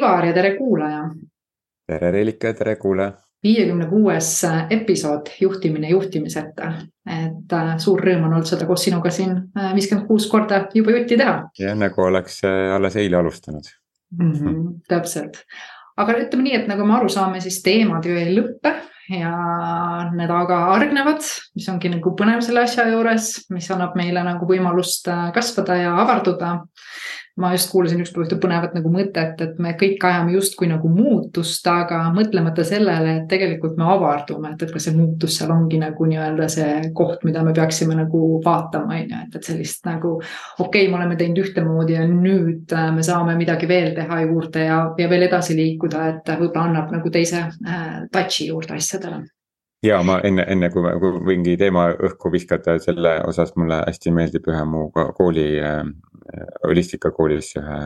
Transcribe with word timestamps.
Ivar 0.00 0.24
ja 0.24 0.32
tere 0.32 0.54
kuulaja. 0.56 1.00
tere 1.86 2.10
Reelika 2.10 2.46
ja 2.46 2.54
tere 2.54 2.76
kuulaja. 2.76 3.12
viiekümne 3.42 3.86
kuues 3.86 4.42
episood 4.70 5.28
Juhtimine 5.40 5.88
juhtimiseta. 5.88 6.72
et 7.06 7.52
äh, 7.52 7.74
suur 7.78 8.00
rõõm 8.00 8.24
on 8.28 8.36
olnud 8.38 8.48
seda 8.48 8.66
koos 8.68 8.84
sinuga 8.84 9.10
siin 9.10 9.34
äh, 9.58 9.74
viiskümmend 9.74 10.06
kuus 10.08 10.28
korda 10.30 10.62
juba 10.74 10.94
jutti 10.96 11.18
teha. 11.20 11.34
jah, 11.58 11.76
nagu 11.76 12.02
oleks 12.02 12.40
alles 12.76 12.96
eile 12.96 13.16
alustanud 13.16 13.68
mm. 14.18 14.32
-hmm, 14.32 14.62
täpselt, 14.88 15.42
aga 15.96 16.16
ütleme 16.22 16.48
nii, 16.48 16.56
et 16.62 16.68
nagu 16.68 16.86
me 16.86 16.96
aru 16.96 17.08
saame, 17.08 17.40
siis 17.40 17.60
teemad 17.62 18.04
ju 18.04 18.16
ei 18.16 18.32
lõppe 18.38 18.74
ja 19.18 19.34
need 20.14 20.30
aga 20.30 20.62
hargnevad, 20.70 21.24
mis 21.54 21.68
ongi 21.68 21.92
nagu 21.92 22.14
põnev 22.16 22.40
selle 22.46 22.64
asja 22.64 22.88
juures, 22.88 23.32
mis 23.50 23.68
annab 23.74 23.96
meile 23.98 24.24
nagu 24.24 24.48
võimalust 24.48 25.12
kasvada 25.34 25.76
ja 25.76 25.96
avarduda 26.00 26.60
ma 27.40 27.52
just 27.54 27.70
kuulasin 27.70 28.02
ükspäev 28.02 28.26
ühte 28.26 28.38
põnevat 28.42 28.74
nagu 28.76 28.90
mõtet, 28.92 29.38
et 29.40 29.58
me 29.62 29.72
kõik 29.78 30.02
ajame 30.06 30.34
justkui 30.34 30.68
nagu 30.70 30.90
muutust, 30.92 31.66
aga 31.70 32.02
mõtlemata 32.14 32.64
sellele, 32.66 33.16
et 33.20 33.28
tegelikult 33.30 33.78
me 33.78 33.86
avardume, 33.94 34.52
et, 34.54 34.64
et 34.66 34.74
kas 34.74 34.88
see 34.88 34.96
muutus 34.96 35.38
seal 35.38 35.52
ongi 35.54 35.80
nagu 35.80 36.08
nii-öelda 36.10 36.48
see 36.52 36.92
koht, 36.96 37.24
mida 37.28 37.44
me 37.46 37.54
peaksime 37.56 37.96
nagu 37.98 38.22
vaatama, 38.44 38.98
on 38.98 39.14
ju, 39.14 39.24
et, 39.24 39.40
et 39.40 39.50
sellist 39.52 39.86
nagu. 39.88 40.16
okei 40.58 40.84
okay,, 40.84 40.90
me 40.90 41.00
oleme 41.00 41.18
teinud 41.20 41.42
ühtemoodi 41.44 41.96
ja 41.96 42.06
nüüd 42.10 42.72
äh, 42.76 42.90
me 42.94 43.06
saame 43.06 43.36
midagi 43.38 43.68
veel 43.70 43.94
teha 43.96 44.22
juurde 44.26 44.64
ja, 44.66 44.80
ja 44.98 45.10
veel 45.10 45.28
edasi 45.30 45.56
liikuda, 45.56 46.06
et 46.14 46.32
võib-olla 46.36 46.68
annab 46.68 46.94
nagu 46.94 47.12
teise 47.14 47.46
äh, 47.46 47.84
touch'i 48.12 48.50
juurde 48.50 48.76
asjadele 48.76 49.22
ja 49.86 50.02
ma 50.04 50.18
enne, 50.24 50.44
enne 50.48 50.68
kui, 50.72 50.84
kui 51.00 51.20
mingi 51.24 51.56
teema 51.60 51.88
õhku 51.94 52.32
viskata, 52.32 52.76
selle 52.82 53.16
osas 53.28 53.54
mulle 53.56 53.80
hästi 53.86 54.12
meeldib 54.12 54.48
ühe 54.52 54.64
mu 54.68 54.88
kooli 54.92 55.46
äh, 55.64 55.84
holistikakoolis 56.66 57.54
ühe 57.60 57.78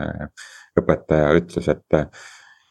õpetaja 0.79 1.29
ütles, 1.39 1.69
et 1.71 1.99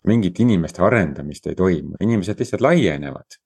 mingit 0.09 0.39
inimeste 0.45 0.83
arendamist 0.85 1.47
ei 1.49 1.57
toimu, 1.57 1.97
inimesed 2.05 2.41
lihtsalt 2.41 2.65
laienevad. 2.65 3.39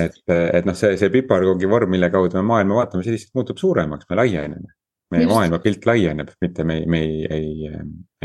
et, 0.00 0.16
et 0.32 0.68
noh, 0.68 0.76
see, 0.78 0.96
see 1.00 1.12
piparkoogi 1.12 1.68
vorm, 1.68 1.92
mille 1.92 2.08
kaudu 2.12 2.40
me 2.40 2.46
maailma 2.54 2.80
vaatame, 2.80 3.04
see 3.04 3.16
lihtsalt 3.16 3.36
muutub 3.36 3.60
suuremaks, 3.60 4.08
me 4.10 4.20
laieneme. 4.22 4.72
meie 5.14 5.26
maailmapilt 5.30 5.84
laieneb, 5.86 6.32
mitte 6.42 6.64
me 6.66 6.80
ei, 6.80 6.86
me 6.90 7.00
ei, 7.04 7.26
ei, 7.30 7.68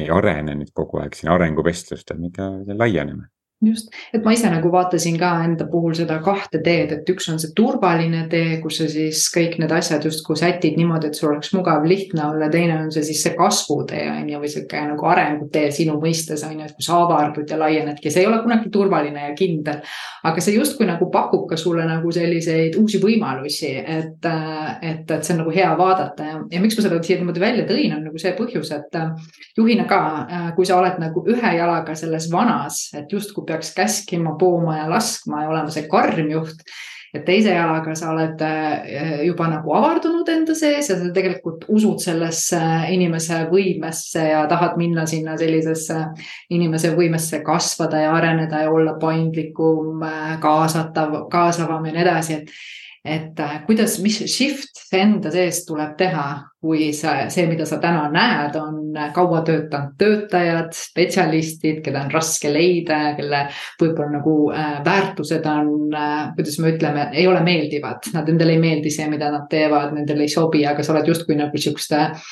ei 0.01 0.07
arene 0.09 0.55
nüüd 0.57 0.71
kogu 0.73 0.97
aeg 1.03 1.13
siin 1.13 1.29
arenguvestlustel, 1.29 2.17
me 2.17 2.31
ikka 2.31 2.47
laieneme 2.73 3.27
just, 3.65 3.91
et 4.13 4.23
ma 4.25 4.33
ise 4.33 4.49
nagu 4.49 4.71
vaatasin 4.73 5.17
ka 5.21 5.29
enda 5.45 5.67
puhul 5.69 5.93
seda 5.97 6.17
kahte 6.23 6.61
teed, 6.65 6.93
et 6.95 7.09
üks 7.13 7.27
on 7.31 7.39
see 7.41 7.53
turvaline 7.57 8.23
tee, 8.31 8.57
kus 8.63 8.79
sa 8.81 8.87
siis 8.89 9.23
kõik 9.33 9.59
need 9.61 9.73
asjad 9.75 10.05
justkui 10.07 10.39
sätid 10.39 10.79
niimoodi, 10.79 11.11
et 11.11 11.19
sul 11.19 11.29
oleks 11.31 11.51
mugav, 11.53 11.85
lihtne 11.87 12.23
olla, 12.25 12.49
teine 12.53 12.79
on 12.79 12.89
see 12.93 13.05
siis 13.11 13.21
see 13.25 13.35
kasvutee 13.37 14.07
on 14.15 14.31
ju, 14.31 14.39
või 14.41 14.51
sihuke 14.53 14.81
nagu 14.87 15.09
arengutee 15.11 15.69
sinu 15.75 15.99
mõistes 16.01 16.45
on 16.47 16.57
ju, 16.57 16.69
et 16.69 16.77
kus 16.77 16.89
sa 16.89 17.01
avardud 17.03 17.53
ja 17.53 17.59
laienedki, 17.61 18.13
see 18.13 18.23
ei 18.25 18.29
ole 18.31 18.41
kunagi 18.41 18.71
turvaline 18.73 19.27
ja 19.27 19.35
kindel. 19.37 19.81
aga 20.23 20.41
see 20.41 20.55
justkui 20.55 20.85
nagu 20.89 21.09
pakub 21.13 21.47
ka 21.49 21.57
sulle 21.57 21.85
nagu 21.85 22.11
selliseid 22.13 22.75
uusi 22.81 23.01
võimalusi, 23.01 23.71
et, 23.77 24.25
et, 24.25 25.05
et 25.05 25.21
see 25.21 25.35
on 25.35 25.41
nagu 25.43 25.53
hea 25.53 25.69
vaadata 25.77 26.27
ja, 26.31 26.41
ja 26.57 26.61
miks 26.63 26.77
ma 26.77 26.85
seda 26.87 27.01
siia 27.03 27.19
niimoodi 27.21 27.41
välja 27.41 27.65
tõin, 27.69 27.93
on 27.95 28.05
nagu 28.09 28.21
see 28.21 28.33
põhjus, 28.37 28.73
et 28.73 28.99
juhina 29.57 29.85
ka, 29.89 30.01
kui 30.57 30.65
sa 30.65 30.77
oled 30.81 30.97
nagu 31.01 31.25
ühe 31.29 31.55
jalaga 31.57 31.95
selles 31.97 32.29
vanas, 32.31 32.83
et 32.97 33.11
justkui 33.11 33.45
peaks 33.51 33.75
käskima, 33.77 34.37
pooma 34.39 34.79
ja 34.79 34.87
laskma 34.89 35.43
ja 35.43 35.51
olema 35.51 35.73
see 35.73 35.89
karm 35.91 36.31
juht. 36.31 36.65
ja 37.11 37.19
teise 37.27 37.51
jalaga 37.51 37.91
sa 37.99 38.13
oled 38.13 38.39
eh, 38.47 39.23
juba 39.27 39.49
nagu 39.51 39.73
avardunud 39.75 40.29
enda 40.31 40.53
sees 40.55 40.87
ja 40.89 40.95
sa 40.95 41.09
tegelikult 41.11 41.65
usud 41.67 41.99
sellesse 41.99 42.59
inimese 42.95 43.41
võimesse 43.51 44.29
ja 44.29 44.45
tahad 44.47 44.77
minna 44.79 45.03
sinna 45.05 45.35
sellisesse 45.37 45.97
inimese 46.55 46.93
võimesse 46.95 47.41
kasvada 47.43 48.05
ja 48.05 48.13
areneda 48.15 48.63
ja 48.63 48.71
olla 48.71 48.95
paindlikum, 49.01 50.05
kaasatav, 50.39 51.25
kaasavam 51.33 51.89
ja 51.89 51.97
nii 51.97 52.05
edasi, 52.07 52.39
et 52.39 52.55
et 53.05 53.39
äh, 53.39 53.61
kuidas, 53.65 53.97
mis 54.01 54.19
shift 54.29 54.83
enda 54.93 55.31
sees 55.33 55.63
tuleb 55.65 55.95
teha, 55.97 56.25
kui 56.61 56.91
see, 56.93 57.29
see, 57.33 57.47
mida 57.49 57.65
sa 57.65 57.79
täna 57.81 58.05
näed, 58.13 58.57
on 58.61 58.80
kaua 59.15 59.41
töötanud 59.47 59.95
töötajad, 59.99 60.73
spetsialistid, 60.75 61.81
keda 61.85 62.05
on 62.05 62.11
raske 62.13 62.51
leida 62.53 62.99
ja 63.05 63.15
kelle 63.17 63.41
võib-olla 63.81 64.17
nagu 64.17 64.35
äh, 64.53 64.77
väärtused 64.85 65.47
on 65.49 65.95
äh,, 65.95 66.29
kuidas 66.37 66.59
me 66.61 66.75
ütleme, 66.75 67.07
ei 67.13 67.27
ole 67.27 67.43
meeldivad, 67.45 68.11
nad 68.15 68.29
endale 68.29 68.57
ei 68.57 68.63
meeldi 68.63 68.93
see, 68.93 69.09
mida 69.11 69.31
nad 69.33 69.49
teevad, 69.51 69.95
nendele 69.97 70.27
ei 70.27 70.33
sobi, 70.33 70.65
aga 70.67 70.83
sa 70.83 70.95
oled 70.95 71.11
justkui 71.13 71.39
nagu 71.39 71.61
siukeste 71.61 71.99
äh, 72.05 72.31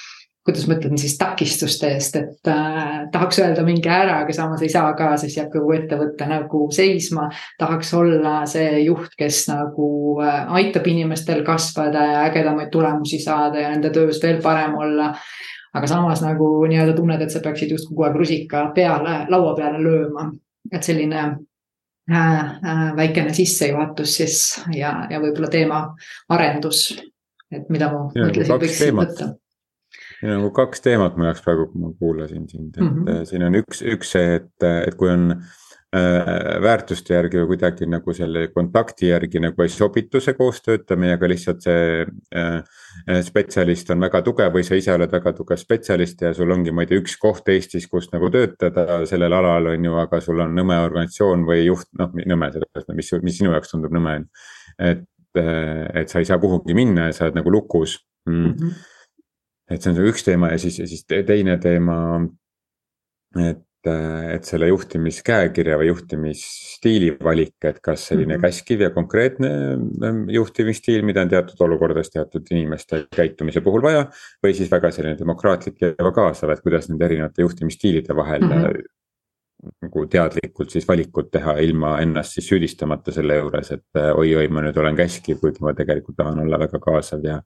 kuidas 0.50 0.66
ma 0.68 0.76
ütlen 0.80 0.98
siis 0.98 1.14
takistuste 1.20 1.92
eest, 1.94 2.16
et 2.18 2.50
äh, 2.50 3.06
tahaks 3.14 3.42
öelda 3.44 3.64
minge 3.68 3.92
ära, 3.92 4.22
aga 4.24 4.34
samas 4.34 4.64
ei 4.66 4.72
saa 4.72 4.94
ka, 4.98 5.12
siis 5.22 5.36
jääb 5.38 5.52
kogu 5.54 5.76
ettevõte 5.76 6.26
nagu 6.30 6.64
seisma. 6.74 7.28
tahaks 7.60 7.94
olla 7.94 8.42
see 8.50 8.80
juht, 8.86 9.14
kes 9.20 9.44
nagu 9.52 9.90
äh, 10.24 10.50
aitab 10.62 10.88
inimestel 10.90 11.44
kasvada 11.46 12.06
ja 12.14 12.24
ägedamaid 12.30 12.72
tulemusi 12.74 13.20
saada 13.22 13.62
ja 13.62 13.70
nende 13.76 13.94
töös 13.94 14.22
veel 14.24 14.42
parem 14.42 14.78
olla. 14.80 15.14
Aga 15.80 15.90
samas 15.90 16.24
nagu 16.24 16.50
nii-öelda 16.70 16.96
tunned, 16.98 17.22
et 17.24 17.34
sa 17.34 17.42
peaksid 17.44 17.72
justkui 17.74 17.96
kogu 17.96 18.08
aeg 18.08 18.18
rusika 18.22 18.66
peale, 18.76 19.22
laua 19.32 19.56
peale 19.58 19.82
lööma, 19.84 20.30
et 20.72 20.86
selline 20.86 21.22
äh, 22.12 22.16
äh, 22.16 22.84
väikene 22.98 23.34
sissejuhatus 23.36 24.18
siis 24.22 24.40
ja, 24.76 24.94
ja 25.12 25.22
võib-olla 25.24 25.52
teema 25.54 25.84
arendus, 26.36 26.90
et 27.52 27.70
mida 27.72 27.92
ma 27.94 28.08
mõtlesin, 28.10 28.60
võiks 28.66 28.84
võtta. 29.02 29.32
Siin 30.20 30.34
on 30.34 30.42
nagu 30.42 30.52
kaks 30.52 30.84
teemat 30.84 31.16
mu 31.16 31.30
jaoks 31.30 31.42
praegu, 31.46 31.70
kui 31.72 31.82
ma 31.82 31.94
kuulasin 31.96 32.44
sind, 32.52 32.76
et 32.76 32.84
mm 32.84 33.06
-hmm. 33.06 33.26
siin 33.26 33.44
on 33.48 33.56
üks, 33.62 33.82
üks 33.96 34.12
see, 34.18 34.36
et, 34.42 34.68
et 34.68 34.98
kui 35.00 35.10
on 35.10 35.32
äh, 35.32 35.58
väärtuste 35.90 37.16
järgi 37.16 37.40
või 37.40 37.48
kuidagi 37.50 37.88
nagu 37.90 38.14
selle 38.14 38.44
kontakti 38.54 39.08
järgi 39.10 39.40
nagu 39.42 39.64
ei 39.64 39.72
sobitu 39.74 40.20
see 40.22 40.36
koos 40.38 40.60
töötamine, 40.62 41.16
aga 41.18 41.30
lihtsalt 41.32 41.64
see 41.66 42.04
äh, 42.38 42.60
spetsialist 43.26 43.90
on 43.90 44.06
väga 44.06 44.22
tugev 44.28 44.54
või 44.54 44.66
sa 44.68 44.78
ise 44.78 44.94
oled 44.94 45.10
väga 45.10 45.34
tugev 45.40 45.58
spetsialist 45.58 46.22
ja 46.22 46.34
sul 46.38 46.54
ongi, 46.54 46.70
ma 46.70 46.86
ei 46.86 46.92
tea, 46.92 47.02
üks 47.02 47.18
koht 47.18 47.50
Eestis, 47.50 47.88
kus 47.90 48.12
nagu 48.14 48.30
töötada 48.34 49.00
sellel 49.10 49.34
alal 49.34 49.72
on 49.74 49.90
ju, 49.90 49.96
aga 50.04 50.22
sul 50.22 50.46
on 50.46 50.54
nõme 50.54 50.78
organisatsioon 50.84 51.48
või 51.50 51.64
juht, 51.66 51.90
noh 51.98 52.14
nõme 52.22 52.52
selles, 52.54 52.92
mis, 52.94 53.12
mis 53.26 53.42
sinu 53.42 53.56
jaoks 53.56 53.74
tundub 53.74 53.96
nõme 53.98 54.20
on. 54.22 54.30
et, 54.92 55.08
et 55.40 56.10
sa 56.10 56.22
ei 56.22 56.30
saa 56.30 56.38
kuhugi 56.42 56.78
minna 56.78 57.10
ja 57.10 57.18
sa 57.18 57.26
oled 57.26 57.42
nagu 57.42 57.58
lukus 57.58 57.98
mm. 58.30 58.46
Mm 58.46 58.54
-hmm 58.54 58.80
et 59.70 59.82
see 59.82 59.92
on 59.92 59.98
see 59.98 60.10
üks 60.10 60.26
teema 60.26 60.50
ja 60.50 60.58
siis, 60.58 60.80
ja 60.82 60.88
siis 60.90 61.06
teine 61.06 61.58
teema. 61.62 61.98
et, 63.38 63.62
et 63.88 64.44
selle 64.44 64.68
juhtimiskäekirja 64.68 65.78
või 65.80 65.88
juhtimisstiili 65.88 67.14
valik, 67.24 67.56
et 67.64 67.80
kas 67.80 68.08
selline 68.10 68.36
mm 68.36 68.42
-hmm. 68.42 68.46
käskiv 68.46 68.82
ja 68.82 68.90
konkreetne 68.90 69.50
ähm, 70.04 70.30
juhtimisstiil, 70.30 71.06
mida 71.08 71.22
on 71.22 71.30
teatud 71.30 71.62
olukordades 71.64 72.10
teatud 72.10 72.48
inimeste 72.52 73.06
käitumise 73.16 73.62
puhul 73.62 73.82
vaja. 73.82 74.06
või 74.44 74.54
siis 74.54 74.72
väga 74.72 74.92
selline 74.92 75.18
demokraatlik 75.20 75.82
ja 75.82 76.12
kaasav, 76.16 76.50
et 76.50 76.62
kuidas 76.62 76.90
nende 76.90 77.06
erinevate 77.06 77.42
juhtimisstiilide 77.42 78.16
vahel 78.16 78.42
mm. 78.42 78.50
-hmm 78.50 78.88
nagu 79.82 80.06
teadlikult 80.08 80.70
siis 80.70 80.88
valikut 80.88 81.32
teha 81.32 81.58
ilma 81.60 82.00
ennast 82.00 82.32
siis 82.32 82.48
süüdistamata 82.48 83.12
selle 83.12 83.36
juures, 83.36 83.72
et 83.72 84.00
oi-oi, 84.16 84.48
ma 84.48 84.62
nüüd 84.62 84.78
olen 84.78 84.96
käskiv, 84.96 85.42
kuigi 85.42 85.60
ma 85.60 85.74
tegelikult 85.74 86.16
tahan 86.16 86.40
olla 86.40 86.60
väga 86.60 86.80
kaasav 86.80 87.24
ja 87.24 87.42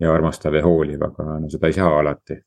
ja 0.00 0.12
armastav 0.14 0.54
ja 0.54 0.62
hooliv, 0.64 1.02
aga 1.02 1.38
no 1.40 1.48
seda 1.52 1.66
ei 1.66 1.72
saa 1.72 1.98
alati 1.98 2.40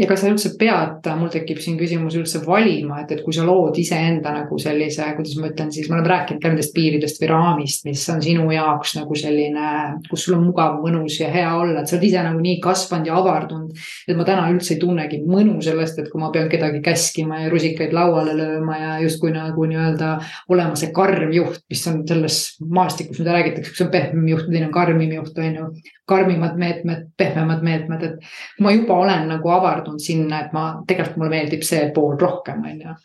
ja 0.00 0.06
kas 0.08 0.22
sa 0.22 0.30
üldse 0.30 0.54
pead, 0.60 1.04
mul 1.20 1.30
tekib 1.32 1.60
siin 1.60 1.76
küsimus 1.80 2.16
üldse 2.16 2.40
valima, 2.46 3.02
et, 3.02 3.12
et 3.14 3.22
kui 3.24 3.34
sa 3.36 3.44
lood 3.44 3.76
iseenda 3.80 4.32
nagu 4.32 4.58
sellise, 4.60 5.04
kuidas 5.16 5.36
ma 5.40 5.50
ütlen 5.50 5.72
siis, 5.74 5.90
me 5.90 5.98
oleme 5.98 6.08
rääkinud 6.14 6.40
ka 6.40 6.52
nendest 6.52 6.72
piiridest 6.76 7.20
või 7.20 7.30
raamist, 7.30 7.84
mis 7.88 8.04
on 8.12 8.22
sinu 8.24 8.46
jaoks 8.54 8.96
nagu 8.96 9.18
selline, 9.18 9.66
kus 10.08 10.24
sul 10.26 10.38
on 10.38 10.46
mugav, 10.48 10.78
mõnus 10.80 11.18
ja 11.20 11.28
hea 11.32 11.50
olla, 11.52 11.82
et 11.82 11.90
sa 11.90 11.98
oled 11.98 12.06
ise 12.08 12.24
nagu 12.24 12.40
nii 12.40 12.56
kasvanud 12.64 13.10
ja 13.10 13.18
avardunud. 13.20 13.76
et 14.08 14.16
ma 14.16 14.26
täna 14.28 14.48
üldse 14.50 14.74
ei 14.74 14.80
tunnegi 14.80 15.20
mõnu 15.26 15.60
sellest, 15.64 16.00
et 16.00 16.10
kui 16.10 16.22
ma 16.22 16.30
pean 16.32 16.48
kedagi 16.50 16.80
käskima 16.84 17.42
ja 17.44 17.52
rusikaid 17.52 17.92
lauale 17.96 18.34
lööma 18.38 18.78
ja 18.78 18.96
justkui 19.04 19.34
nagu 19.36 19.68
nii-öelda 19.68 20.14
olema 20.48 20.78
see 20.80 20.94
karm 20.96 21.32
juht, 21.36 21.60
mis 21.70 21.84
on 21.90 22.02
selles 22.08 22.40
maastikus, 22.64 23.20
mida 23.20 23.36
räägitakse, 23.36 23.74
üks 23.74 23.84
on 23.84 23.92
pehmem 23.92 24.28
juht, 24.32 24.48
teine 24.48 24.70
on 24.70 24.74
karmim 24.74 25.12
juht, 25.18 25.36
on 25.38 25.60
ju. 25.60 25.70
karmimad 26.10 26.56
meetmed, 26.58 27.04
pehmemad 27.20 27.60
meetmed, 27.62 28.02
et 28.02 28.62
ma 28.64 28.72
juba 28.74 28.96
olen 28.98 29.28
nagu 29.30 29.50
avardunud 29.54 29.89
jõudnud 29.90 30.04
sinna, 30.04 30.44
et 30.44 30.54
ma, 30.56 30.64
tegelikult 30.86 31.18
mulle 31.20 31.34
meeldib 31.34 31.66
see 31.66 31.90
pool 31.94 32.16
rohkem, 32.20 32.62
on 32.64 32.80
ju. 32.86 32.96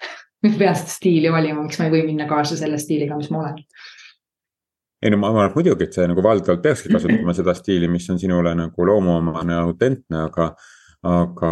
ma 0.46 0.52
pean 0.60 0.78
seda 0.78 0.94
stiili 0.94 1.32
valima, 1.34 1.64
miks 1.64 1.80
ma 1.80 1.88
ei 1.88 1.94
või 1.98 2.06
minna 2.06 2.28
kaasa 2.30 2.58
selle 2.58 2.78
stiiliga, 2.78 3.18
mis 3.18 3.32
ma 3.34 3.42
olen 3.42 3.64
ei 5.06 5.12
no 5.12 5.18
ma 5.22 5.30
arvan, 5.30 5.52
et 5.52 5.58
muidugi, 5.58 5.86
et 5.86 5.94
sa 5.94 6.06
nagu 6.10 6.24
valdavalt 6.24 6.64
peakski 6.64 6.90
kasutama 6.90 7.34
seda 7.38 7.54
stiili, 7.54 7.88
mis 7.92 8.08
on 8.10 8.18
sinule 8.18 8.56
nagu 8.58 8.86
loomuomane, 8.90 9.58
autentne, 9.62 10.22
aga, 10.30 10.54
aga. 11.06 11.52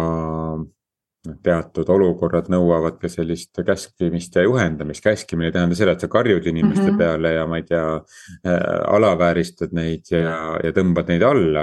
noh, 1.24 1.36
teatud 1.44 1.88
olukorrad 1.88 2.50
nõuavad 2.52 2.98
ka 3.00 3.08
sellist 3.08 3.56
käskimist 3.64 4.34
ja 4.36 4.42
juhendamist, 4.44 5.00
käskimine 5.04 5.48
ei 5.48 5.54
tähenda 5.54 5.78
seda, 5.78 5.94
et 5.94 6.02
sa 6.04 6.08
karjud 6.12 6.44
inimeste 6.50 6.82
mm 6.82 6.90
-hmm. 6.90 6.98
peale 6.98 7.30
ja 7.32 7.46
ma 7.46 7.56
ei 7.56 7.62
tea 7.62 7.86
äh,. 7.94 8.58
alavääristad 8.96 9.72
neid 9.72 10.10
ja, 10.10 10.58
ja 10.60 10.72
tõmbad 10.76 11.08
neid 11.08 11.22
alla 11.22 11.62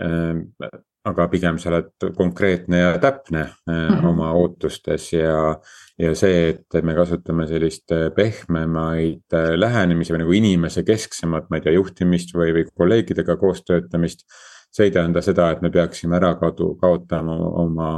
äh, 0.00 0.80
aga 1.06 1.28
pigem 1.30 1.58
sa 1.62 1.70
oled 1.70 2.08
konkreetne 2.16 2.80
ja 2.80 2.94
täpne 3.02 3.44
mm 3.46 3.72
-hmm. 3.72 4.06
oma 4.10 4.32
ootustes 4.32 5.12
ja, 5.12 5.54
ja 5.98 6.14
see, 6.14 6.48
et 6.50 6.82
me 6.82 6.94
kasutame 6.94 7.46
sellist 7.46 7.94
pehmemaid 8.16 9.38
lähenemisi 9.56 10.12
või 10.12 10.24
nagu 10.24 10.32
inimese 10.32 10.82
kesksemat, 10.82 11.50
ma 11.50 11.60
ei 11.60 11.66
tea, 11.66 11.76
juhtimist 11.78 12.34
või, 12.34 12.52
või 12.56 12.66
kolleegidega 12.74 13.36
koos 13.36 13.62
töötamist 13.64 14.26
see 14.72 14.88
ei 14.88 14.92
tähenda 14.92 15.22
seda, 15.24 15.50
et 15.52 15.62
me 15.64 15.70
peaksime 15.72 16.18
ära 16.18 16.34
kadu, 16.40 16.74
kaotama 16.80 17.36
oma 17.62 17.90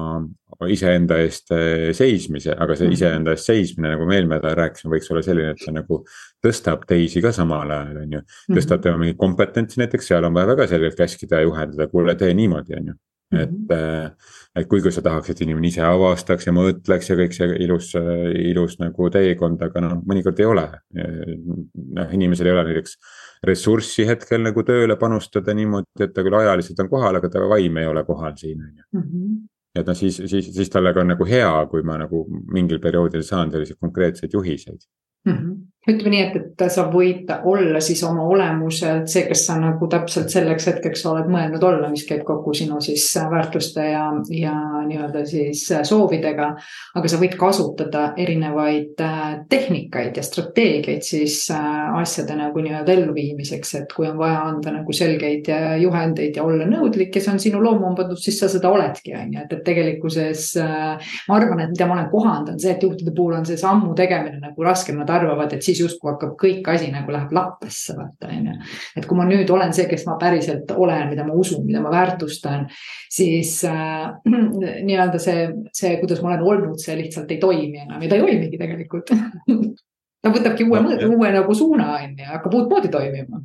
iseenda 0.70 1.18
eest 1.22 1.52
eh, 1.54 1.88
seismise, 1.96 2.54
aga 2.54 2.76
see 2.76 2.88
mhm. 2.88 2.96
iseenda 2.96 3.34
eest 3.34 3.50
seismine, 3.50 3.92
nagu 3.94 4.06
me 4.08 4.18
eelmine 4.18 4.38
nädal 4.38 4.56
rääkisime, 4.58 4.94
võiks 4.96 5.10
olla 5.12 5.22
selline, 5.26 5.52
et 5.54 5.62
see 5.64 5.74
nagu 5.74 6.00
tõstab 6.44 6.86
teisi 6.88 7.22
ka 7.24 7.32
samal 7.34 7.70
ajal, 7.74 8.00
on 8.04 8.16
ju. 8.18 8.22
Mhm. 8.22 8.58
tõstab 8.60 8.82
tema 8.84 9.02
mingit 9.02 9.20
kompetentsi 9.20 9.82
näiteks, 9.82 10.10
seal 10.10 10.26
on 10.28 10.34
vaja 10.38 10.52
väga 10.54 10.68
selgelt 10.70 10.98
käskida 10.98 11.42
ja 11.42 11.48
juhendada, 11.48 11.88
kuule, 11.92 12.16
tee 12.18 12.34
niimoodi, 12.38 12.78
on 12.78 12.92
ju. 12.92 12.98
Mhm. 13.28 13.40
et, 13.42 13.72
eh, 13.76 14.10
et 14.56 14.68
kuigi 14.68 14.90
sa 14.92 15.02
tahaks, 15.04 15.30
et 15.30 15.40
inimene 15.44 15.68
ise 15.68 15.82
avastaks 15.84 16.46
ja 16.46 16.52
mõtleks 16.56 17.10
ja 17.10 17.16
kõik 17.18 17.34
see 17.36 17.58
ilus, 17.64 17.90
ilus 17.94 18.78
nagu 18.80 19.10
teekond, 19.12 19.60
aga 19.62 19.82
noh, 19.84 19.98
mõnikord 20.08 20.40
ei 20.40 20.46
ole. 20.48 20.64
noh, 20.94 22.14
inimesel 22.16 22.46
ei 22.46 22.52
ole 22.52 22.64
näiteks 22.70 22.96
ressurssi 23.44 24.06
hetkel 24.08 24.40
nagu 24.42 24.64
tööle 24.64 24.96
panustada 24.96 25.52
niimoodi, 25.54 25.86
et 26.00 26.14
ta 26.14 26.24
küll 26.24 26.40
ajaliselt 26.40 26.80
on 26.80 26.88
kohal, 26.88 27.20
aga 27.20 27.28
ta 27.28 27.44
vaim 27.48 27.76
ei 27.76 27.86
ole 27.86 28.04
kohal 28.04 28.32
siin, 28.36 28.62
on 28.62 28.74
ju. 28.74 28.84
Mhm. 29.00 29.36
et 29.76 29.86
noh, 29.86 29.94
siis, 29.94 30.16
siis, 30.16 30.48
siis 30.54 30.70
talle 30.70 30.94
ka 30.94 31.00
on 31.00 31.12
nagu 31.12 31.24
hea, 31.28 31.66
kui 31.70 31.82
ma 31.82 31.98
nagu 31.98 32.24
mingil 32.50 32.80
perioodil 32.80 33.22
saan 33.22 33.52
selliseid 33.52 33.78
konkreetseid 33.78 34.32
juhiseid 34.32 34.80
mm. 35.26 35.32
-hmm 35.32 35.68
ütleme 35.88 36.12
nii, 36.12 36.22
et, 36.26 36.36
et 36.52 36.72
sa 36.72 36.84
võid 36.92 37.30
olla 37.48 37.80
siis 37.84 38.02
oma 38.06 38.24
olemuselt 38.28 39.08
see, 39.10 39.24
kes 39.28 39.44
sa 39.48 39.56
nagu 39.60 39.88
täpselt 39.90 40.32
selleks 40.32 40.68
hetkeks 40.68 41.04
oled 41.08 41.28
mõelnud 41.32 41.64
olla, 41.64 41.88
mis 41.92 42.04
käib 42.08 42.24
kokku 42.28 42.54
sinu 42.56 42.80
siis 42.84 43.06
väärtuste 43.30 43.86
ja, 43.90 44.04
ja 44.34 44.54
nii-öelda 44.84 45.24
siis 45.28 45.64
soovidega. 45.88 46.50
aga 46.98 47.10
sa 47.10 47.20
võid 47.20 47.36
kasutada 47.40 48.12
erinevaid 48.20 49.00
äh, 49.04 49.24
tehnikaid 49.48 50.16
ja 50.18 50.24
strateegiaid 50.24 51.06
siis 51.06 51.40
äh, 51.54 51.98
asjade 52.00 52.36
nagu 52.38 52.62
nii-öelda 52.64 52.94
elluviimiseks, 52.94 53.74
et 53.80 53.94
kui 53.94 54.08
on 54.08 54.18
vaja 54.20 54.42
anda 54.50 54.74
nagu 54.78 54.92
selgeid 54.96 55.48
äh, 55.52 55.76
juhendeid 55.82 56.36
ja 56.36 56.44
olla 56.44 56.68
nõudlik 56.68 57.16
ja 57.16 57.24
see 57.24 57.34
on 57.34 57.42
sinu 57.42 57.62
loomuomadus, 57.64 58.22
siis 58.24 58.40
sa 58.42 58.50
seda 58.52 58.70
oledki, 58.72 59.14
on 59.16 59.34
ju, 59.34 59.44
et, 59.44 59.56
et 59.56 59.64
tegelikkuses 59.64 60.46
ma 60.58 61.36
arvan, 61.36 61.62
et 61.64 61.72
mida 61.72 61.86
ma 61.88 61.96
olen 61.98 62.10
kohanud, 62.12 62.52
on 62.52 62.60
see, 62.60 62.72
et 62.74 62.84
juhtide 62.84 63.12
puhul 63.16 63.38
on 63.38 63.46
see 63.48 63.58
sammu 63.60 63.94
tegemine 63.98 64.40
nagu 64.42 64.66
raskem, 64.66 64.98
nad 65.00 65.10
arvavad, 65.12 65.52
et 65.54 65.64
siis 65.64 65.77
justkui 65.80 66.12
hakkab 66.12 66.36
kõik 66.40 66.68
asi 66.72 66.90
nagu 66.92 67.12
läheb 67.14 67.32
lappesse, 67.34 67.96
vaata 67.98 68.30
on 68.32 68.48
ju. 68.50 68.56
et 69.00 69.08
kui 69.08 69.18
ma 69.18 69.26
nüüd 69.28 69.50
olen 69.54 69.74
see, 69.76 69.88
kes 69.90 70.06
ma 70.08 70.16
päriselt 70.20 70.70
olen, 70.76 71.08
mida 71.10 71.26
ma 71.26 71.36
usun, 71.38 71.64
mida 71.66 71.82
ma 71.84 71.92
väärtustan, 71.94 72.66
siis 73.12 73.58
äh, 73.68 74.08
nii-öelda 74.88 75.20
see, 75.22 75.48
see, 75.72 75.96
kuidas 76.02 76.22
ma 76.24 76.34
olen 76.34 76.46
olnud, 76.52 76.80
see 76.82 76.96
lihtsalt 76.98 77.30
ei 77.34 77.42
toimi 77.42 77.84
enam 77.84 78.02
ja 78.02 78.10
ta 78.10 78.18
ei 78.18 78.26
toimigi 78.26 78.60
tegelikult 78.60 79.14
ta 80.22 80.34
võtabki 80.34 80.66
uue 80.66 80.82
no,, 80.82 80.98
uue 81.12 81.30
nagu 81.34 81.54
suuna 81.54 81.94
on 81.98 82.18
ju, 82.18 82.32
hakkab 82.32 82.58
uutmoodi 82.60 82.90
toimima 82.92 83.42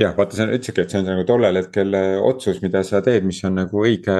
jah, 0.00 0.14
vaata, 0.16 0.36
sa 0.36 0.46
ütlesidki, 0.48 0.84
et 0.84 0.92
see 0.92 1.00
on 1.00 1.08
nagu 1.08 1.24
tollel 1.28 1.60
hetkel 1.60 1.96
äh, 1.96 2.14
otsus, 2.24 2.60
mida 2.64 2.82
sa 2.86 3.00
teed, 3.04 3.26
mis 3.28 3.40
on 3.48 3.56
nagu 3.62 3.82
õige 3.84 4.16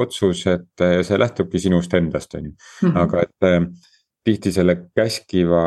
otsus, 0.00 0.44
et 0.50 0.84
äh, 0.84 1.00
see 1.06 1.18
lähtubki 1.20 1.62
sinust 1.62 1.94
endast, 1.94 2.34
on 2.38 2.50
ju. 2.50 2.54
Mhm. 2.82 2.96
aga 3.04 3.26
et 3.26 3.48
äh, 3.48 3.60
tihti 4.24 4.52
selle 4.54 4.76
käskiva, 4.96 5.64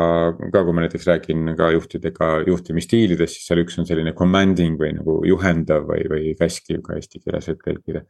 ka 0.52 0.62
kui 0.66 0.74
ma 0.74 0.82
näiteks 0.82 1.06
räägin 1.06 1.52
ka 1.58 1.70
juhtidega 1.76 2.30
juhtimisstiilidest, 2.48 3.36
siis 3.36 3.46
seal 3.50 3.62
üks 3.62 3.78
on 3.78 3.86
selline 3.86 4.14
commanding 4.18 4.78
või 4.80 4.96
nagu 4.96 5.20
juhendav 5.28 5.86
või, 5.86 6.08
või 6.10 6.34
käskiv 6.38 6.82
ka 6.86 6.98
eesti 6.98 7.22
keeles 7.22 7.46
võib 7.52 7.62
tõlkida 7.68 8.02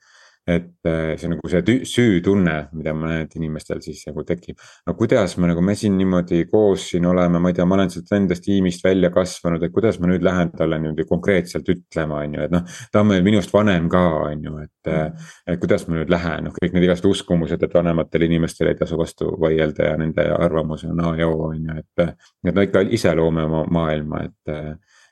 et 0.48 0.88
äh, 0.88 1.12
see 1.20 1.28
nagu 1.28 1.50
see 1.52 1.76
süütunne, 1.88 2.54
mida 2.72 2.94
ma 2.96 3.10
näen, 3.10 3.26
et 3.26 3.34
inimestel 3.36 3.82
siis 3.84 4.00
nagu 4.08 4.24
tekib. 4.24 4.56
no 4.86 4.94
kuidas 4.96 5.36
me 5.36 5.50
nagu, 5.50 5.60
me 5.64 5.74
siin 5.76 5.98
niimoodi 5.98 6.46
koos 6.48 6.86
siin 6.92 7.06
oleme, 7.10 7.40
ma 7.42 7.52
ei 7.52 7.58
tea, 7.58 7.66
ma 7.68 7.76
olen 7.76 7.92
sealt 7.92 8.14
endast 8.16 8.46
tiimist 8.46 8.84
välja 8.84 9.10
kasvanud, 9.14 9.62
et 9.62 9.74
kuidas 9.74 10.00
ma 10.00 10.08
nüüd 10.08 10.24
lähen 10.24 10.54
talle 10.56 10.80
niimoodi 10.80 11.04
konkreetselt 11.10 11.68
ütlema, 11.68 12.22
on 12.24 12.38
ju, 12.38 12.46
et 12.48 12.56
noh. 12.56 12.80
ta 12.92 13.04
on 13.04 13.10
meil 13.12 13.26
minust 13.26 13.52
vanem 13.52 13.90
ka, 13.92 14.04
on 14.30 14.48
ju, 14.48 14.56
et, 14.64 14.92
äh, 14.94 15.30
et 15.52 15.60
kuidas 15.60 15.84
ma 15.88 15.98
nüüd 15.98 16.12
lähen, 16.16 16.48
noh 16.48 16.56
kõik 16.56 16.74
need 16.74 16.88
igasugused 16.88 17.12
uskumused, 17.18 17.62
et 17.62 17.78
vanematel 17.78 18.24
inimestel 18.28 18.72
ei 18.72 18.80
tasu 18.80 18.98
vastu 19.00 19.34
vaielda 19.40 19.92
ja 19.92 20.00
nende 20.00 20.24
arvamus 20.38 20.88
on 20.88 21.04
A 21.04 21.14
ja 21.18 21.28
O 21.28 21.50
on 21.52 21.60
ju, 21.60 21.78
et. 21.84 22.08
et 22.48 22.54
no 22.56 22.64
ikka 22.64 22.86
ise 22.96 23.12
loome 23.14 23.44
oma 23.44 23.64
maailma, 23.70 24.24
et, 24.24 24.58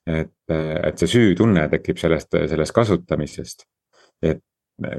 et, 0.09 0.37
et 0.57 1.01
see 1.03 1.13
süütunne 1.19 1.69
tekib 1.73 2.01
sellest, 2.01 2.33
sellest 2.49 2.75
kasutamisest 2.75 3.67
et 4.23 4.43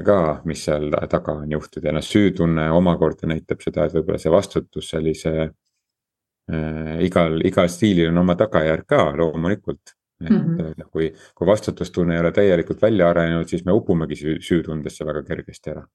ka, 0.04 0.18
mis 0.44 0.64
seal 0.66 0.90
taga 1.10 1.36
on 1.38 1.52
juhtida 1.52 1.90
ja 1.90 1.94
noh, 1.98 2.04
süütunne 2.04 2.68
omakorda 2.74 3.30
näitab 3.30 3.62
seda, 3.62 3.86
et 3.86 3.94
võib-olla 3.94 4.18
see 4.18 4.32
vastutus 4.34 4.90
sellise 4.90 5.34
äh,. 5.44 6.96
igal, 7.06 7.38
igal 7.46 7.70
stiilil 7.70 8.10
on 8.10 8.24
oma 8.24 8.34
tagajärg 8.38 8.88
ka 8.88 9.12
loomulikult. 9.16 9.94
et 10.24 10.30
mm 10.30 10.56
-hmm. 10.58 10.90
kui, 10.90 11.12
kui 11.34 11.46
vastutustunne 11.46 12.14
ei 12.14 12.20
ole 12.20 12.32
täielikult 12.32 12.82
välja 12.82 13.08
arenenud, 13.08 13.46
siis 13.46 13.64
me 13.64 13.72
upumegi 13.72 14.16
süü, 14.16 14.40
süütundesse 14.42 15.06
väga 15.06 15.22
kergesti 15.22 15.70
ära 15.70 15.86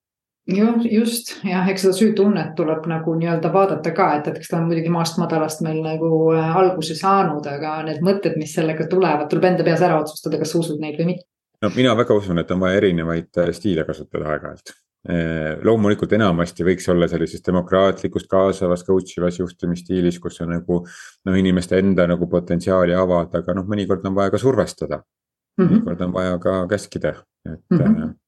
jah, 0.48 0.76
just 0.92 1.34
jah, 1.44 1.68
eks 1.70 1.82
seda 1.82 1.94
süütunnet 1.94 2.56
tuleb 2.56 2.88
nagu 2.88 3.16
nii-öelda 3.16 3.52
vaadata 3.54 3.92
ka, 3.92 4.16
et, 4.16 4.28
et 4.28 4.38
eks 4.38 4.48
ta 4.48 4.58
on 4.58 4.68
muidugi 4.68 4.90
maast 4.90 5.18
madalast 5.18 5.62
meil 5.62 5.82
nagu 5.84 6.32
äh, 6.32 6.56
alguse 6.56 6.96
saanud, 6.96 7.46
aga 7.48 7.84
need 7.84 8.02
mõtted, 8.02 8.38
mis 8.38 8.56
sellega 8.56 8.88
tulevad, 8.88 9.30
tuleb 9.30 9.44
enda 9.44 9.64
peas 9.64 9.82
ära 9.82 10.00
otsustada, 10.00 10.40
kas 10.40 10.52
sa 10.52 10.60
usud 10.60 10.80
neid 10.80 11.00
või 11.00 11.06
mitte 11.14 11.28
no 11.64 11.72
mina 11.76 11.94
väga 11.98 12.16
usun, 12.20 12.42
et 12.42 12.52
on 12.52 12.64
vaja 12.64 12.80
erinevaid 12.82 13.42
äh, 13.42 13.52
stiile 13.56 13.86
kasutada 13.88 14.32
aeg-ajalt. 14.34 14.74
Äh, 15.04 15.60
loomulikult 15.68 16.14
enamasti 16.16 16.64
võiks 16.64 16.88
olla 16.92 17.10
sellises 17.12 17.44
demokraatlikus, 17.44 18.28
kaasavas, 18.32 18.86
coach 18.88 19.18
ivas 19.18 19.40
juhtimisstiilis, 19.42 20.20
kus 20.24 20.42
on 20.46 20.54
nagu. 20.56 20.84
noh, 21.26 21.38
inimeste 21.40 21.80
enda 21.80 22.08
nagu 22.08 22.28
potentsiaali 22.32 22.96
avada, 22.96 23.44
aga 23.44 23.56
noh, 23.60 23.68
mõnikord 23.68 24.06
on 24.08 24.16
vaja 24.16 24.32
ka 24.32 24.42
survestada 24.42 25.00
mm. 25.00 25.64
-hmm. 25.64 25.72
mõnikord 25.72 26.06
on 26.08 26.14
vaja 26.14 26.38
ka 26.40 26.58
käskida, 26.76 27.16
et 27.46 27.64
mm. 27.70 27.80
-hmm 27.80 28.20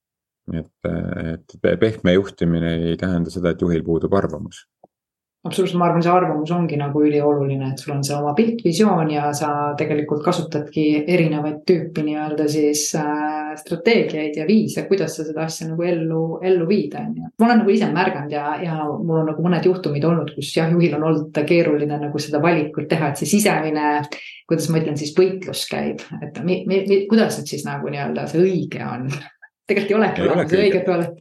et, 0.54 0.70
et 0.86 1.80
pehme 1.80 2.14
juhtimine 2.14 2.76
ei 2.76 2.98
tähenda 2.98 3.32
seda, 3.34 3.50
et 3.50 3.62
juhil 3.62 3.82
puudub 3.84 4.14
arvamus 4.14 4.60
absoluutselt, 5.46 5.78
ma 5.80 5.86
arvan, 5.90 6.04
see 6.04 6.12
arvamus 6.12 6.52
ongi 6.56 6.78
nagu 6.80 7.02
ülioluline, 7.06 7.70
et 7.72 7.82
sul 7.82 7.94
on 7.96 8.04
see 8.06 8.16
oma 8.18 8.34
pilt, 8.38 8.64
visioon 8.66 9.12
ja 9.14 9.30
sa 9.38 9.50
tegelikult 9.78 10.24
kasutadki 10.26 10.86
erinevaid 11.04 11.62
tüüpi 11.70 12.06
nii-öelda 12.08 12.48
siis 12.50 12.88
äh, 13.00 13.54
strateegiaid 13.60 14.40
ja 14.40 14.48
viise, 14.50 14.86
kuidas 14.90 15.18
sa 15.18 15.28
seda 15.28 15.46
asja 15.46 15.70
nagu 15.70 15.86
ellu, 15.86 16.24
ellu 16.46 16.68
viida, 16.70 17.04
on 17.06 17.20
ju. 17.20 17.30
ma 17.40 17.50
olen 17.50 17.62
nagu 17.62 17.76
ise 17.76 17.92
märganud 17.94 18.34
ja, 18.34 18.56
ja 18.64 18.80
mul 18.90 19.22
on 19.22 19.30
nagu 19.32 19.46
mõned 19.46 19.70
juhtumid 19.70 20.08
olnud, 20.10 20.34
kus 20.38 20.50
jah, 20.58 20.72
juhil 20.74 20.98
on 20.98 21.10
olnud 21.12 21.42
keeruline 21.46 22.02
nagu 22.08 22.22
seda 22.22 22.42
valikut 22.44 22.90
teha, 22.90 23.12
et 23.12 23.22
see 23.22 23.36
sisemine, 23.38 24.02
kuidas 24.50 24.70
ma 24.72 24.82
ütlen 24.82 24.98
siis, 24.98 25.14
võitlus 25.18 25.68
käib, 25.70 26.02
et 26.26 26.42
mi, 26.46 26.64
mi, 26.70 26.82
mi, 26.90 27.04
kuidas 27.12 27.38
nüüd 27.40 27.54
siis 27.54 27.68
nagu 27.70 27.94
nii-öelda 27.94 28.26
see 28.32 28.42
õige 28.42 28.82
on 28.86 29.10
tegelikult 29.66 29.92
ei 29.92 29.98
olegi 29.98 30.24
olemas 30.26 30.54
õiget 30.56 30.90
valet. 30.90 31.16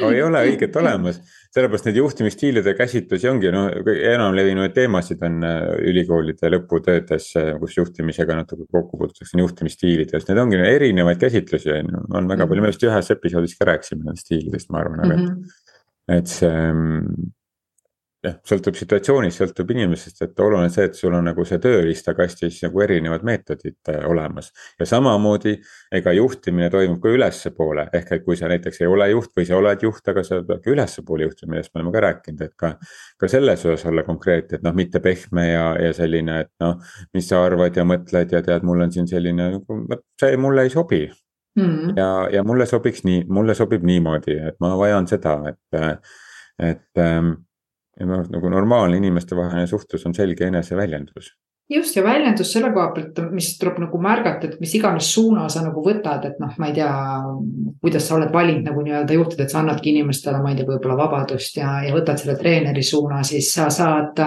no 0.00 0.10
ei 0.10 0.22
ole 0.24 0.42
õiget 0.48 0.76
olemas, 0.80 1.18
sellepärast 1.52 1.88
neid 1.88 1.98
juhtimisstiilide 2.00 2.74
käsitlusi 2.78 3.28
ongi, 3.28 3.50
no 3.52 3.66
enamlevinuid 3.92 4.74
teemasid 4.76 5.24
on 5.28 5.44
äh, 5.48 5.58
ülikoolide 5.92 6.52
lõputöödes, 6.54 7.28
äh, 7.40 7.52
kus 7.60 7.76
juhtimisega 7.76 8.38
natuke 8.38 8.64
kokku 8.72 9.00
puututakse, 9.00 9.36
juhtimisstiilidest, 9.40 10.30
need 10.30 10.42
ongi 10.42 10.62
erinevaid 10.64 11.20
käsitlusi 11.20 11.74
on 11.76 11.92
ju, 11.92 12.06
on 12.20 12.32
väga 12.32 12.48
palju, 12.48 12.64
me 12.64 12.72
vist 12.72 12.88
ühes 12.88 13.12
episoodis 13.16 13.58
ka 13.58 13.68
rääkisime 13.72 14.06
nendest 14.06 14.28
stiilidest, 14.28 14.72
ma 14.72 14.80
arvan, 14.84 15.04
aga 15.04 15.18
mm. 15.18 15.28
-hmm. 15.28 16.18
et 16.18 16.32
see 16.32 16.56
mm, 16.72 17.30
jah, 18.22 18.36
sõltub 18.46 18.76
situatsioonist, 18.78 19.40
sõltub 19.40 19.70
inimesest, 19.74 20.20
et 20.24 20.40
oluline 20.42 20.68
on 20.68 20.72
see, 20.72 20.86
et 20.88 20.98
sul 20.98 21.14
on 21.16 21.24
nagu 21.26 21.44
see 21.48 21.58
tööriistakastis 21.62 22.60
nagu 22.64 22.82
erinevad 22.84 23.24
meetodid 23.26 23.90
äh, 23.90 23.98
olemas. 24.08 24.52
ja 24.78 24.86
samamoodi, 24.86 25.56
ega 25.98 26.14
juhtimine 26.16 26.70
toimub 26.70 27.00
ka 27.02 27.12
ülespoole, 27.16 27.88
ehk 27.98 28.14
et 28.16 28.24
kui 28.26 28.38
sa 28.38 28.50
näiteks 28.52 28.82
ei 28.82 28.90
ole 28.90 29.10
juht 29.10 29.34
või 29.38 29.48
sa 29.48 29.58
oled 29.58 29.82
juht, 29.82 30.06
aga 30.14 30.24
sa 30.26 30.40
pead 30.46 30.62
ka 30.64 30.74
ülespoole 30.74 31.28
juhtima, 31.28 31.56
millest 31.56 31.74
me 31.74 31.82
oleme 31.82 31.94
ka 31.96 32.04
rääkinud, 32.06 32.46
et 32.46 32.54
ka. 32.58 32.72
ka 33.18 33.28
selles 33.30 33.66
osas 33.66 33.86
olla 33.90 34.02
konkreetne, 34.06 34.58
et 34.58 34.64
noh, 34.66 34.74
mitte 34.74 35.00
pehme 35.02 35.48
ja, 35.48 35.66
ja 35.82 35.92
selline, 35.96 36.40
et 36.46 36.52
noh, 36.62 36.78
mis 37.14 37.28
sa 37.28 37.42
arvad 37.46 37.76
ja 37.76 37.84
mõtled 37.86 38.32
ja 38.34 38.42
tead, 38.44 38.66
mul 38.66 38.86
on 38.86 38.92
siin 38.94 39.08
selline 39.10 39.50
nagu, 39.56 39.82
see 40.20 40.38
mulle 40.40 40.66
ei 40.66 40.72
sobi 40.72 41.04
mm.. 41.58 41.94
ja, 41.96 42.08
ja 42.32 42.42
mulle 42.46 42.66
sobiks 42.70 43.04
nii, 43.06 43.24
mulle 43.30 43.54
sobib 43.58 43.86
niimoodi, 43.86 44.38
et 44.50 44.58
ma 44.62 44.74
vajan 44.78 45.08
seda, 45.10 45.38
et, 45.52 46.12
et 46.70 47.02
ähm, 47.02 47.34
ja 48.00 48.08
noh, 48.08 48.26
nagu 48.32 48.50
normaalne 48.52 48.98
inimestevaheline 49.00 49.66
suhtlus 49.70 50.06
on 50.08 50.14
selge 50.16 50.46
eneseväljendus. 50.48 51.32
Just 51.72 51.96
ja 51.96 52.02
väljendus 52.04 52.50
selle 52.52 52.72
koha 52.74 52.90
pealt, 52.92 53.20
mis 53.32 53.52
tuleb 53.56 53.78
nagu 53.80 53.98
märgata, 54.02 54.48
et 54.48 54.60
mis 54.60 54.72
iganes 54.76 55.06
suuna 55.14 55.46
sa 55.52 55.62
nagu 55.64 55.80
võtad, 55.84 56.26
et 56.28 56.40
noh, 56.42 56.50
ma 56.60 56.68
ei 56.68 56.74
tea, 56.76 56.90
kuidas 57.80 58.08
sa 58.08 58.16
oled 58.18 58.32
valinud 58.34 58.66
nagu 58.68 58.82
nii-öelda 58.84 59.16
juhtida, 59.16 59.46
et 59.46 59.54
sa 59.54 59.62
annadki 59.62 59.94
inimestele, 59.94 60.42
ma 60.42 60.52
ei 60.52 60.58
tea, 60.58 60.68
võib-olla 60.68 60.98
vabadust 60.98 61.56
ja, 61.56 61.78
ja 61.86 61.94
võtad 61.94 62.20
selle 62.20 62.36
treeneri 62.40 62.84
suuna, 62.84 63.22
siis 63.24 63.48
sa 63.54 63.70
saad 63.72 64.20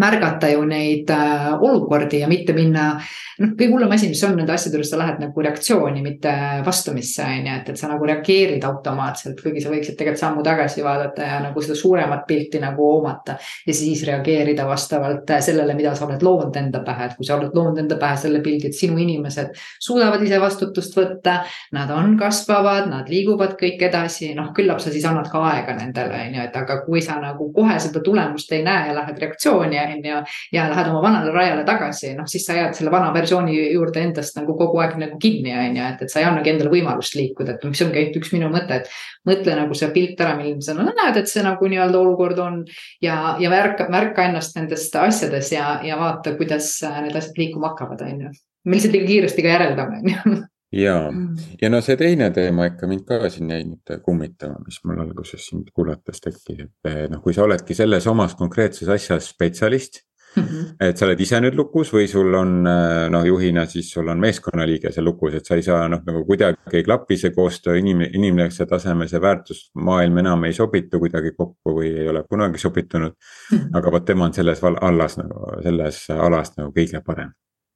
märgata 0.00 0.48
ju 0.50 0.64
neid 0.68 1.10
äh, 1.10 1.52
olukordi 1.60 2.22
ja 2.22 2.28
mitte 2.28 2.54
minna. 2.56 3.00
noh, 3.40 3.52
kõige 3.56 3.72
hullem 3.72 3.92
asi, 3.94 4.08
mis 4.10 4.20
on 4.26 4.34
nende 4.36 4.52
asjade 4.52 4.76
juures, 4.76 4.90
sa 4.92 4.98
lähed 5.00 5.20
nagu 5.22 5.42
reaktsiooni, 5.44 6.02
mitte 6.04 6.32
vastumisse 6.64 7.24
on 7.24 7.46
ju, 7.46 7.54
et, 7.54 7.68
et 7.72 7.80
sa 7.80 7.88
nagu 7.88 8.04
reageerid 8.08 8.64
automaatselt, 8.68 9.40
kuigi 9.40 9.62
sa 9.64 9.72
võiksid 9.72 9.96
tegelikult 9.96 10.20
sammu 10.20 10.44
tagasi 10.44 10.84
vaadata 10.84 11.28
ja 11.28 11.38
nagu 11.44 11.62
seda 11.64 11.76
suuremat 11.78 12.26
pilti 12.28 12.60
nagu 12.60 12.84
hoomata. 12.84 13.36
ja 13.66 13.74
siis 13.74 14.02
reageerida 14.08 14.66
vastavalt 14.68 15.32
sellele, 15.40 15.74
mida 15.78 15.94
sa 15.96 16.06
oled 16.06 16.22
loonud 16.22 16.56
enda 16.56 16.82
pähe, 16.84 17.08
et 17.10 17.16
kui 17.16 17.28
sa 17.28 17.36
oled 17.38 17.56
loonud 17.56 17.80
enda 17.84 17.96
pähe 18.00 18.18
selle 18.20 18.42
pildi, 18.44 18.68
et 18.68 18.76
sinu 18.76 18.98
inimesed 19.00 19.56
suudavad 19.80 20.22
ise 20.26 20.40
vastutust 20.40 20.96
võtta. 20.96 21.40
Nad 21.72 21.90
on 21.94 22.16
kasvavad, 22.20 22.88
nad 22.90 23.08
liiguvad 23.08 23.56
kõik 23.60 23.82
edasi, 23.88 24.32
noh 24.36 24.52
küllap 24.56 24.80
sa 24.82 24.92
siis 24.92 25.06
annad 25.08 25.30
ka 25.32 25.42
aega 25.52 25.76
nendele 25.78 26.20
on 26.26 26.36
ju, 26.36 26.44
et 26.44 26.56
aga 26.60 26.80
kui 26.84 27.02
sa 27.04 27.16
nagu 27.22 27.50
kohe 27.54 27.78
seda 27.80 28.02
tulemust 28.04 28.52
ei 28.52 28.64
näe 28.66 28.90
ja 28.90 28.96
lähed 28.96 29.18
reaktsiooni 29.22 29.78
on 29.90 30.04
ju. 30.04 30.20
ja 30.52 30.66
lähed 30.70 30.90
oma 30.90 31.02
vanale 31.04 31.32
rajale 31.34 31.64
tagasi, 31.68 32.12
noh 32.18 32.28
siis 32.30 32.46
sa 32.46 32.56
jääd 32.58 32.76
selle 32.78 32.92
vana 32.92 33.12
versiooni 33.14 33.56
juurde 33.74 34.02
endast 34.02 34.36
nagu 34.38 34.56
kogu 34.58 34.80
aeg 34.82 34.96
nagu 35.00 35.18
kinni, 35.22 35.54
on 35.54 35.78
ju, 35.78 35.86
et, 35.86 36.04
et 36.04 36.12
sa 36.12 36.22
ei 36.22 36.28
annagi 36.28 36.54
endale 36.54 36.72
võimalust 36.72 37.16
liikuda, 37.18 37.56
et 37.56 37.66
mis 37.68 37.82
ongi 37.86 38.06
üks 38.20 38.34
minu 38.36 38.50
mõte, 38.52 38.82
et. 38.82 38.92
mõtle 39.28 39.56
nagu 39.56 39.76
see 39.76 39.90
pilt 39.94 40.20
ära, 40.20 40.36
milline 40.38 40.64
sa 40.64 40.74
no, 40.76 40.86
näed, 40.88 41.18
et 41.20 41.28
see 41.30 41.42
nagu 41.44 41.72
nii-öelda 41.72 41.98
olukord 42.00 42.38
on. 42.42 42.62
ja, 43.04 43.36
ja 43.40 43.50
märka, 43.52 43.88
märka 43.92 44.28
ennast 44.28 44.56
nendest 44.56 44.96
asjades 44.96 45.52
ja, 45.52 45.80
ja 45.84 45.98
vaata, 46.00 46.36
kuidas 46.38 46.72
need 47.02 47.16
asjad 47.16 47.38
liikuma 47.40 47.74
hakkavad, 47.74 48.06
on 48.06 48.24
ju. 48.26 48.32
me 48.64 48.76
lihtsalt 48.76 48.96
liiga 48.96 49.12
kiiresti 49.12 49.44
ka 49.44 49.54
järeldame, 49.54 50.00
on 50.00 50.34
ju 50.38 50.40
ja, 50.72 51.10
mm. 51.10 51.36
ja 51.62 51.70
no 51.70 51.80
see 51.84 51.96
teine 51.98 52.30
teema 52.34 52.68
ikka 52.70 52.88
mind 52.90 53.06
ka 53.08 53.30
siin 53.30 53.50
jäi 53.50 53.64
nüüd 53.66 53.96
kummitama, 54.04 54.60
mis 54.64 54.78
mul 54.86 55.02
alguses 55.02 55.48
sind 55.50 55.72
kuulates 55.74 56.22
tekkis, 56.22 56.62
et 56.66 56.90
eh, 56.90 57.02
noh, 57.10 57.22
kui 57.24 57.34
sa 57.34 57.44
oledki 57.46 57.74
selles 57.74 58.06
omas 58.10 58.36
konkreetses 58.38 58.88
asjas 58.88 59.32
spetsialist. 59.34 60.04
Mm 60.36 60.42
-hmm. 60.42 60.66
et 60.86 60.96
sa 60.96 61.06
oled 61.06 61.20
ise 61.20 61.40
nüüd 61.42 61.56
lukus 61.58 61.88
või 61.90 62.06
sul 62.06 62.34
on 62.38 62.66
eh, 62.66 63.08
noh, 63.10 63.24
juhina 63.26 63.64
siis 63.66 63.88
sul 63.90 64.08
on 64.08 64.20
meeskonnaliige 64.22 64.92
seal 64.92 65.04
lukus, 65.04 65.34
et 65.34 65.46
sa 65.46 65.56
ei 65.56 65.62
saa 65.62 65.88
noh, 65.88 66.04
nagu 66.06 66.22
kuidagi 66.24 66.76
ei 66.78 66.84
klapi 66.86 67.16
see 67.16 67.30
koostöö 67.34 67.74
inim-, 67.74 68.06
inimese 68.14 68.66
tasemel, 68.66 69.08
see 69.08 69.20
väärtusmaailm 69.20 70.18
enam 70.18 70.44
ei 70.44 70.52
sobitu 70.52 71.00
kuidagi 71.02 71.32
kokku 71.36 71.74
või 71.80 71.90
ei 71.98 72.08
ole 72.08 72.22
kunagi 72.30 72.58
sobitunud 72.58 73.10
mm. 73.10 73.58
-hmm. 73.58 73.70
aga 73.74 73.92
vot 73.92 74.04
tema 74.04 74.24
on 74.24 74.32
selles 74.32 74.62
vallas 74.62 75.18
nagu, 75.18 75.62
selles 75.62 76.10
alas 76.10 76.56
nagu 76.56 76.70
kõige 76.78 77.02
parem 77.06 77.32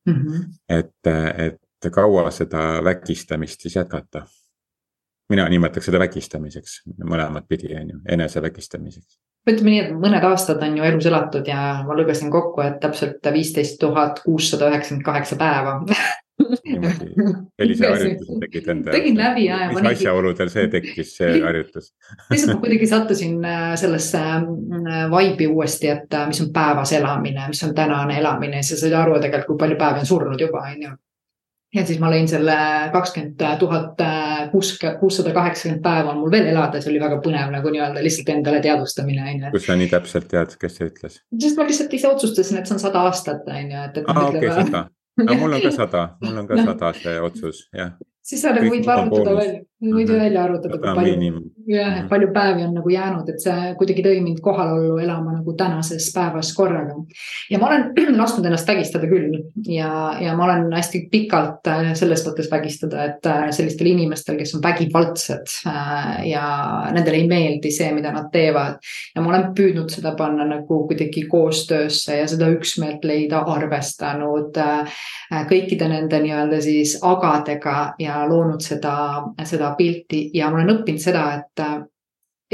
mm. 0.07 0.15
-hmm. 0.15 0.45
et, 0.69 1.07
et 1.47 1.64
kaua 1.91 2.31
seda 2.31 2.85
vägistamist 2.85 3.61
siis 3.61 3.77
jätkata? 3.77 4.25
mina 5.29 5.47
nimetaks 5.49 5.89
seda 5.89 6.01
vägistamiseks, 6.03 6.83
mõlemat 7.05 7.47
pidi 7.49 7.71
on 7.79 7.95
ju, 7.95 8.01
enesevägistamiseks. 8.17 9.17
ütleme 9.49 9.71
nii, 9.71 9.79
et 9.87 9.95
mõned 10.01 10.27
aastad 10.29 10.61
on 10.65 10.77
ju 10.79 10.85
elus 10.85 11.07
elatud 11.09 11.49
ja 11.49 11.63
ma 11.87 11.97
lugesin 11.97 12.33
kokku, 12.33 12.61
et 12.65 12.77
täpselt 12.83 13.33
viisteist 13.33 13.79
tuhat 13.81 14.21
kuussada 14.25 14.69
üheksakümmend 14.73 15.07
kaheksa 15.07 15.41
päeva 15.41 15.79
sellise 16.35 17.89
harjutuse 17.93 18.39
tegid 18.43 18.69
enda. 18.73 18.91
tegin 18.91 19.19
läbi 19.19 19.45
ja, 19.47 19.61
mis 19.71 19.87
asjaoludel 19.93 20.51
see 20.51 20.67
tekkis, 20.73 21.13
see 21.19 21.39
harjutus 21.47 21.93
lihtsalt 22.33 22.57
ma 22.57 22.61
kuidagi 22.65 22.89
sattusin 22.91 23.39
äh, 23.47 23.69
sellesse 23.81 24.21
äh, 24.21 25.05
vibe'i 25.13 25.49
uuesti, 25.49 25.93
et 25.95 26.15
äh, 26.15 26.27
mis 26.31 26.43
on 26.43 26.51
päevas 26.55 26.93
elamine, 26.99 27.47
mis 27.53 27.63
on 27.67 27.75
tänane 27.75 28.19
elamine, 28.19 28.63
siis 28.63 28.81
sa 28.81 28.89
said 28.89 28.99
aru 28.99 29.21
tegelikult, 29.23 29.55
kui 29.55 29.65
palju 29.65 29.81
päevi 29.81 30.05
on 30.05 30.11
surnud 30.11 30.47
juba, 30.47 30.67
on 30.73 30.87
ju 30.89 30.95
ja 31.75 31.85
siis 31.87 32.01
ma 32.03 32.11
lõin 32.13 32.29
selle 32.31 32.57
kakskümmend 32.95 33.45
tuhat 33.61 34.03
kuus, 34.53 34.75
kuussada 35.01 35.35
kaheksakümmend 35.37 35.83
päeva 35.85 36.13
on 36.13 36.23
mul 36.23 36.33
veel 36.35 36.49
elada, 36.53 36.81
see 36.81 36.93
oli 36.93 37.03
väga 37.03 37.21
põnev 37.25 37.53
nagu 37.55 37.73
nii-öelda 37.75 38.05
lihtsalt 38.05 38.33
endale 38.37 38.63
teadvustamine 38.65 39.27
on 39.27 39.47
ju. 39.47 39.53
kust 39.57 39.71
sa 39.71 39.79
nii 39.79 39.91
täpselt 39.93 40.29
tead, 40.31 40.57
kes 40.61 40.79
see 40.79 40.91
ütles? 40.91 41.21
sest 41.47 41.61
ma 41.61 41.69
lihtsalt 41.69 41.99
ise 41.99 42.11
otsustasin, 42.11 42.61
et 42.61 42.71
see 42.71 42.79
on 42.79 42.83
sada 42.87 43.05
aastat 43.09 43.49
on 43.51 43.77
ju, 43.77 43.85
et, 43.89 44.03
et. 44.03 44.11
aa, 44.15 44.27
okei, 44.31 44.51
sada, 44.63 44.87
no 45.23 45.39
mul 45.43 45.59
on 45.59 45.65
ka 45.67 45.75
sada, 45.81 46.09
mul 46.25 46.43
on 46.43 46.51
ka 46.51 46.61
sada 46.63 46.93
see 47.03 47.17
otsus, 47.31 47.65
jah. 47.75 47.95
Siis 48.25 48.43
sa 48.43 48.55
nagu 48.57 48.73
võid 48.73 48.89
arvutada 48.89 49.37
välja 49.37 49.63
võid 49.93 50.09
ju 50.09 50.15
mhm. 50.15 50.23
välja 50.23 50.45
arvutada, 50.45 50.79
kui 50.79 50.95
palju, 50.97 51.31
jah, 51.69 51.91
et 51.91 52.03
mhm. 52.05 52.09
palju 52.11 52.29
päevi 52.35 52.65
on 52.67 52.75
nagu 52.79 52.93
jäänud, 52.93 53.29
et 53.31 53.43
see 53.43 53.73
kuidagi 53.79 54.05
tõi 54.05 54.21
mind 54.25 54.41
kohalollu 54.45 54.99
elama 55.03 55.35
nagu 55.39 55.55
tänases 55.59 56.11
päevas 56.15 56.53
korraga. 56.57 56.97
ja 57.51 57.61
ma 57.61 57.69
olen 57.71 58.17
lasknud 58.21 58.47
ennast 58.47 58.69
vägistada 58.69 59.09
küll 59.11 59.35
ja, 59.69 59.91
ja 60.23 60.37
ma 60.39 60.47
olen 60.49 60.69
hästi 60.75 61.05
pikalt 61.13 61.71
äh, 61.71 61.93
selles 61.99 62.25
mõttes 62.27 62.51
vägistada, 62.53 63.09
et 63.11 63.29
äh, 63.29 63.49
sellistel 63.57 63.91
inimestel, 63.93 64.39
kes 64.41 64.55
on 64.57 64.65
vägivaldsed 64.65 65.57
äh, 65.71 66.25
ja 66.31 66.45
nendele 66.95 67.23
ei 67.23 67.29
meeldi 67.29 67.73
see, 67.75 67.91
mida 67.97 68.13
nad 68.15 68.31
teevad. 68.33 68.81
ja 69.15 69.23
ma 69.25 69.33
olen 69.35 69.51
püüdnud 69.57 69.93
seda 69.93 70.15
panna 70.19 70.47
nagu 70.49 70.85
kuidagi 70.89 71.27
koostöösse 71.31 72.21
ja 72.21 72.29
seda 72.31 72.49
üksmeelt 72.53 73.05
leida, 73.05 73.43
arvestanud 73.55 74.57
kõikide 75.49 75.87
nende 75.89 76.19
nii-öelda 76.23 76.61
siis 76.63 76.97
agadega 77.05 77.95
ja 78.01 78.14
loonud 78.29 78.63
seda, 78.65 78.95
seda 79.45 79.75
pilti 79.79 80.29
ja 80.35 80.51
ma 80.51 80.61
olen 80.61 80.79
õppinud 80.79 81.03
seda, 81.03 81.27
et 81.39 81.65
äh, 81.65 81.81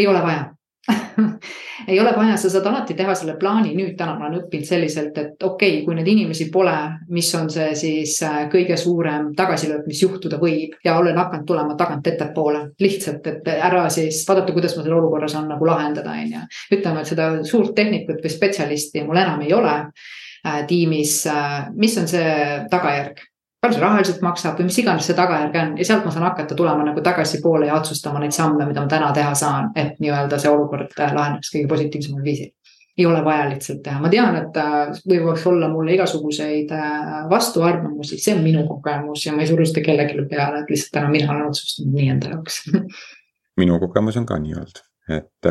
ei 0.00 0.08
ole 0.10 0.22
vaja 0.24 0.48
ei 1.88 2.00
ole 2.00 2.12
vaja, 2.16 2.36
sa 2.36 2.50
saad 2.50 2.66
alati 2.66 2.94
teha 2.96 3.14
selle 3.18 3.34
plaani, 3.40 3.72
nüüd 3.76 3.96
täna 3.98 4.14
ma 4.18 4.26
olen 4.26 4.40
õppinud 4.40 4.66
selliselt, 4.66 5.18
et 5.20 5.42
okei 5.42 5.74
okay,, 5.74 5.84
kui 5.84 5.96
neid 5.96 6.08
inimesi 6.08 6.48
pole, 6.52 6.74
mis 7.12 7.28
on 7.36 7.50
see 7.52 7.74
siis 7.78 8.16
äh, 8.26 8.38
kõige 8.52 8.78
suurem 8.80 9.30
tagasilöök, 9.36 9.86
mis 9.90 10.02
juhtuda 10.02 10.40
võib 10.40 10.78
ja 10.84 10.96
olen 11.00 11.18
hakanud 11.20 11.46
tulema 11.48 11.76
tagant 11.78 12.06
ettepoole. 12.06 12.62
lihtsalt, 12.80 13.26
et 13.26 13.50
ära 13.56 13.86
siis 13.92 14.22
vaadata, 14.28 14.54
kuidas 14.56 14.76
ma 14.76 14.84
selle 14.84 14.98
olukorra 15.00 15.28
saan 15.28 15.50
nagu 15.52 15.68
lahendada, 15.68 16.16
on 16.16 16.36
ju. 16.36 16.46
ütleme, 16.78 17.04
et 17.04 17.12
seda 17.12 17.30
suurt 17.44 17.74
tehnikut 17.76 18.24
või 18.24 18.32
spetsialisti 18.36 19.04
mul 19.04 19.20
enam 19.20 19.44
ei 19.44 19.52
ole 19.56 19.76
äh, 19.80 20.62
tiimis 20.66 21.20
äh,. 21.30 21.68
mis 21.76 21.98
on 22.00 22.08
see 22.08 22.30
tagajärg? 22.72 23.29
Palju 23.60 23.76
see 23.76 23.82
rahaliselt 23.82 24.22
maksab 24.24 24.60
või 24.60 24.68
mis 24.70 24.78
iganes 24.80 25.08
see 25.08 25.16
tagajärg 25.16 25.56
on? 25.62 25.74
Ja 25.80 25.86
sealt 25.88 26.06
ma 26.06 26.12
saan 26.14 26.26
hakata 26.28 26.56
tulema 26.56 26.86
nagu 26.86 27.02
tagasipoole 27.04 27.68
ja 27.68 27.76
otsustama 27.76 28.22
neid 28.22 28.34
samme, 28.36 28.64
mida 28.68 28.84
ma 28.84 28.88
täna 28.90 29.10
teha 29.16 29.34
saan, 29.36 29.70
et 29.76 30.00
nii-öelda 30.00 30.38
see 30.40 30.52
olukord 30.52 30.96
äh, 30.96 31.12
laheneks 31.16 31.52
kõige 31.54 31.68
positiivsemal 31.74 32.24
viisil. 32.24 32.54
ei 32.98 33.06
ole 33.06 33.20
vaja 33.24 33.46
lihtsalt 33.48 33.82
teha, 33.84 34.00
ma 34.00 34.08
tean, 34.12 34.36
et 34.36 34.56
äh, 34.60 34.90
võivad 35.08 35.44
olla 35.48 35.68
mulle 35.72 35.94
igasuguseid 35.94 36.72
äh, 36.76 37.10
vastuarvamusi, 37.30 38.18
see 38.20 38.34
on 38.36 38.42
minu 38.44 38.66
kogemus 38.68 39.24
ja 39.26 39.32
ma 39.36 39.44
ei 39.44 39.48
suru 39.48 39.64
seda 39.68 39.84
kellelegi 39.86 40.26
peale, 40.30 40.64
et 40.64 40.72
lihtsalt 40.72 40.96
täna 40.96 41.12
mina 41.12 41.30
olen 41.32 41.48
otsustanud 41.52 41.96
nii 41.96 42.08
enda 42.16 42.34
jaoks. 42.34 42.62
Minu 43.60 43.76
kogemus 43.80 44.16
on 44.16 44.28
ka 44.28 44.40
nii 44.40 44.56
olnud, 44.56 44.82
et 45.16 45.50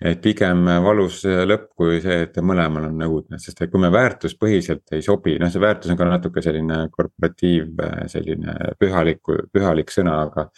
et 0.00 0.20
pigem 0.24 0.64
valus 0.84 1.20
lõpp 1.26 1.66
kui 1.76 2.00
see, 2.00 2.22
et 2.24 2.36
mõlemal 2.40 2.88
on 2.88 3.04
õudne, 3.04 3.38
sest 3.42 3.60
et 3.60 3.70
kui 3.72 3.82
me 3.82 3.90
väärtuspõhiselt 3.92 4.96
ei 4.96 5.04
sobi, 5.04 5.36
noh, 5.40 5.52
see 5.52 5.60
väärtus 5.60 5.92
on 5.92 5.98
ka 6.00 6.08
natuke 6.08 6.42
selline 6.44 6.86
korporatiiv, 6.94 7.82
selline 8.08 8.56
pühaliku, 8.80 9.42
pühalik 9.52 9.92
sõna, 9.92 10.22
aga. 10.26 10.50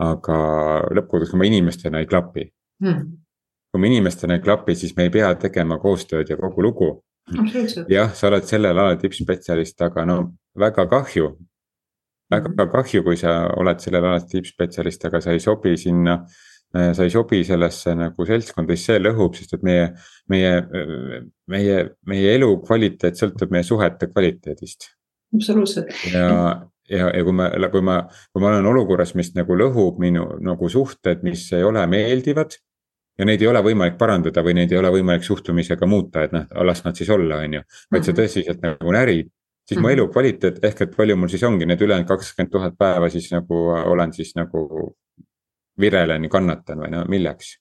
aga 0.00 0.36
lõppkokkuvõttes, 0.96 1.30
kui 1.32 1.40
me 1.42 1.48
inimestena 1.50 2.00
ei 2.00 2.06
klapi 2.08 2.46
hmm.. 2.80 3.12
kui 3.70 3.80
me 3.80 3.90
inimestena 3.90 4.36
ei 4.36 4.44
klapi, 4.44 4.74
siis 4.74 4.96
me 4.96 5.06
ei 5.06 5.12
pea 5.14 5.34
tegema 5.40 5.78
koostööd 5.78 6.30
ja 6.30 6.36
kogu 6.40 6.62
lugu. 6.62 6.90
jah, 7.88 8.14
sa 8.14 8.28
oled 8.28 8.48
sellel 8.48 8.78
alal 8.78 8.98
tippspetsialist, 8.98 9.80
aga 9.86 10.04
no 10.08 10.18
väga 10.58 10.86
kahju. 10.90 11.34
väga 12.30 12.48
hmm. 12.48 12.70
kahju, 12.72 13.04
kui 13.06 13.16
sa 13.16 13.34
oled 13.56 13.80
sellel 13.80 14.04
alal 14.04 14.24
tippspetsialist, 14.28 15.04
aga 15.04 15.20
sa 15.20 15.36
ei 15.36 15.40
sobi 15.40 15.76
sinna 15.76 16.20
sa 16.70 17.02
ei 17.02 17.10
sobi 17.10 17.42
sellesse 17.46 17.94
nagu 17.98 18.26
seltskonda, 18.26 18.76
siis 18.76 18.92
see 18.92 19.02
lõhub, 19.02 19.34
sest 19.34 19.56
et 19.56 19.62
meie, 19.66 19.88
meie, 20.30 20.52
meie, 21.50 21.78
meie 22.06 22.34
elukvaliteet 22.38 23.18
sõltub 23.18 23.50
meie 23.54 23.66
suhete 23.66 24.10
kvaliteedist. 24.12 24.90
absoluutselt. 25.34 25.90
ja, 26.12 26.28
ja, 26.90 27.10
ja 27.10 27.24
kui 27.26 27.34
ma, 27.34 27.50
kui 27.72 27.82
ma, 27.86 28.00
kui 28.30 28.44
ma 28.44 28.52
olen 28.52 28.70
olukorras, 28.70 29.16
mis 29.18 29.32
nagu 29.34 29.58
lõhub 29.58 29.98
minu 30.02 30.28
nagu 30.46 30.70
suhted, 30.70 31.24
mis 31.26 31.48
ei 31.56 31.66
ole 31.66 31.86
meeldivad. 31.90 32.54
ja 33.18 33.26
neid 33.26 33.42
ei 33.42 33.50
ole 33.50 33.60
võimalik 33.66 33.98
parandada 33.98 34.40
või 34.46 34.54
neid 34.56 34.70
ei 34.72 34.78
ole 34.78 34.94
võimalik 34.94 35.26
suhtumisega 35.26 35.86
muuta, 35.90 36.22
et 36.24 36.32
noh, 36.32 36.46
las 36.64 36.84
nad 36.86 36.96
siis 36.96 37.10
olla, 37.10 37.42
on 37.44 37.58
ju, 37.58 37.66
vaid 37.90 38.06
sa 38.06 38.12
mhm. 38.14 38.22
tõsiselt 38.22 38.62
nagu 38.64 38.94
närid 38.94 39.28
siis 39.70 39.78
mu 39.78 39.86
mhm. 39.86 39.98
elukvaliteet 39.98 40.64
ehk 40.66 40.86
et 40.86 40.96
palju 40.96 41.16
mul 41.18 41.30
siis 41.30 41.42
ongi 41.46 41.66
need 41.68 41.82
ülejäänud 41.84 42.08
kakskümmend 42.08 42.50
tuhat 42.50 42.78
päeva 42.78 43.10
siis 43.12 43.28
nagu 43.30 43.60
olen 43.92 44.12
siis 44.16 44.32
nagu 44.38 44.64
virelen 45.80 46.28
kannatan 46.30 46.84
või 46.84 46.90
no 46.94 47.04
milleks. 47.08 47.56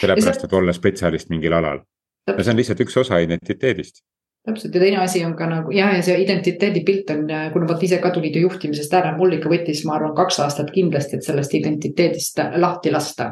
sellepärast, 0.00 0.44
et 0.44 0.52
olla 0.52 0.72
spetsialist 0.72 1.30
mingil 1.30 1.56
alal. 1.56 1.82
no 2.28 2.42
see 2.42 2.52
on 2.52 2.60
lihtsalt 2.60 2.80
üks 2.86 2.96
osa 3.00 3.18
identiteedist 3.18 4.04
täpselt 4.46 4.74
ja 4.74 4.80
teine 4.80 4.96
asi 4.96 5.24
on 5.24 5.34
ka 5.36 5.46
nagu 5.46 5.70
ja, 5.70 5.90
ja 5.96 6.02
see 6.02 6.16
identiteedipilt 6.22 7.10
on, 7.12 7.26
kuna 7.52 7.66
vot 7.68 7.82
ise 7.84 7.98
ka 8.00 8.10
tulid 8.14 8.36
ju 8.36 8.46
juhtimisest 8.46 8.94
ära, 8.96 9.12
mul 9.16 9.36
ikka 9.36 9.50
võttis, 9.52 9.82
ma 9.84 9.98
arvan, 9.98 10.14
kaks 10.16 10.40
aastat 10.40 10.70
kindlasti, 10.72 11.18
et 11.18 11.26
sellest 11.26 11.54
identiteedist 11.58 12.40
lahti 12.56 12.92
lasta. 12.92 13.30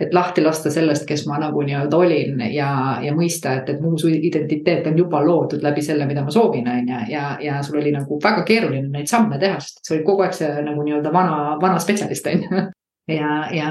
et 0.00 0.12
lahti 0.12 0.44
lasta 0.44 0.70
sellest, 0.70 1.06
kes 1.08 1.24
ma 1.30 1.38
nagu 1.40 1.64
nii-öelda 1.64 1.96
olin 1.96 2.44
ja, 2.52 2.68
ja 3.02 3.14
mõista, 3.16 3.56
et, 3.62 3.72
et 3.72 3.80
mu 3.80 3.96
identiteet 4.12 4.86
on 4.92 4.98
juba 4.98 5.24
loodud 5.24 5.64
läbi 5.64 5.82
selle, 5.82 6.06
mida 6.06 6.24
ma 6.24 6.30
soovin, 6.30 6.68
on 6.68 6.92
ju, 6.94 7.00
ja, 7.14 7.24
ja 7.40 7.62
sul 7.62 7.80
oli 7.80 7.94
nagu 7.96 8.20
väga 8.22 8.44
keeruline 8.44 8.92
neid 8.92 9.08
samme 9.08 9.40
teha, 9.40 9.56
sest 9.60 9.80
sa 9.86 9.96
olid 9.96 10.04
kogu 10.04 10.26
aeg 10.26 10.36
see 10.36 10.52
nagu 10.68 10.84
nii-öelda 10.84 11.12
vana, 11.12 11.56
vana 11.62 11.80
spetsialist, 11.80 12.28
on 12.28 12.44
ju 12.44 12.68
ja, 13.08 13.48
ja, 13.50 13.70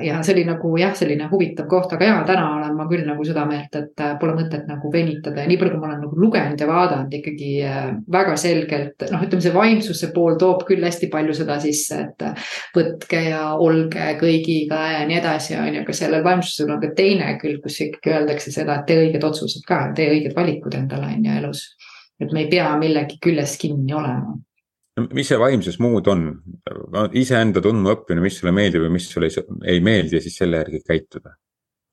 ja 0.00 0.22
see 0.22 0.34
oli 0.34 0.44
nagu 0.48 0.70
jah, 0.80 0.92
selline 0.96 1.26
huvitav 1.30 1.66
koht, 1.68 1.92
aga 1.92 2.06
ja 2.06 2.20
täna 2.28 2.46
olen 2.56 2.76
ma 2.78 2.86
küll 2.88 3.04
nagu 3.04 3.24
seda 3.28 3.44
meelt, 3.48 3.74
et 3.76 4.00
äh, 4.00 4.14
pole 4.20 4.34
mõtet 4.38 4.64
nagu 4.68 4.92
venitada. 4.92 5.42
Ja 5.44 5.50
nii 5.50 5.58
palju, 5.60 5.74
kui 5.74 5.82
ma 5.82 5.90
olen 5.90 6.02
nagu 6.06 6.20
lugenud 6.20 6.60
ja 6.60 6.68
vaadanud 6.70 7.16
ikkagi 7.20 7.50
äh, 7.68 7.78
väga 8.12 8.36
selgelt 8.40 9.06
noh, 9.12 9.26
ütleme 9.26 9.44
see 9.44 9.54
vaimsuse 9.54 10.10
pool 10.16 10.40
toob 10.40 10.64
küll 10.68 10.84
hästi 10.86 11.10
palju 11.12 11.36
seda 11.36 11.60
sisse, 11.62 12.00
et 12.08 12.26
äh, 12.26 12.50
võtke 12.76 13.22
ja 13.28 13.44
olge 13.60 14.14
kõigiga 14.22 14.82
ja 14.94 15.06
nii 15.08 15.20
edasi, 15.20 15.56
on 15.60 15.74
ju, 15.74 15.84
aga 15.84 15.96
sellel 16.00 16.24
vaimsusel 16.26 16.72
on 16.72 16.82
ka 16.82 16.94
teine 16.96 17.34
külg, 17.42 17.60
kus 17.64 17.80
ikkagi 17.84 18.16
öeldakse 18.16 18.54
seda, 18.54 18.80
et 18.80 18.88
tee 18.88 19.04
õiged 19.04 19.24
otsused 19.28 19.66
ka, 19.68 19.88
tee 19.96 20.08
õiged 20.14 20.36
valikud 20.36 20.76
endale 20.78 21.12
on 21.12 21.26
ju 21.28 21.40
elus. 21.42 21.66
et 22.20 22.32
me 22.32 22.44
ei 22.44 22.50
pea 22.52 22.72
millegi 22.80 23.16
küljes 23.20 23.58
kinni 23.60 23.94
olema 23.96 24.38
mis 25.14 25.28
see 25.30 25.38
vaimsus 25.38 25.78
muud 25.82 26.08
on? 26.12 26.24
iseenda 27.18 27.62
tundma 27.64 27.94
õppimine, 27.94 28.24
mis 28.24 28.40
sulle 28.40 28.52
meeldib 28.54 28.86
ja 28.86 28.90
mis 28.92 29.06
sulle 29.10 29.30
ei, 29.30 29.46
ei 29.74 29.84
meeldi 29.84 30.18
ja 30.18 30.24
siis 30.24 30.36
selle 30.42 30.62
järgi 30.62 30.82
käituda 30.86 31.36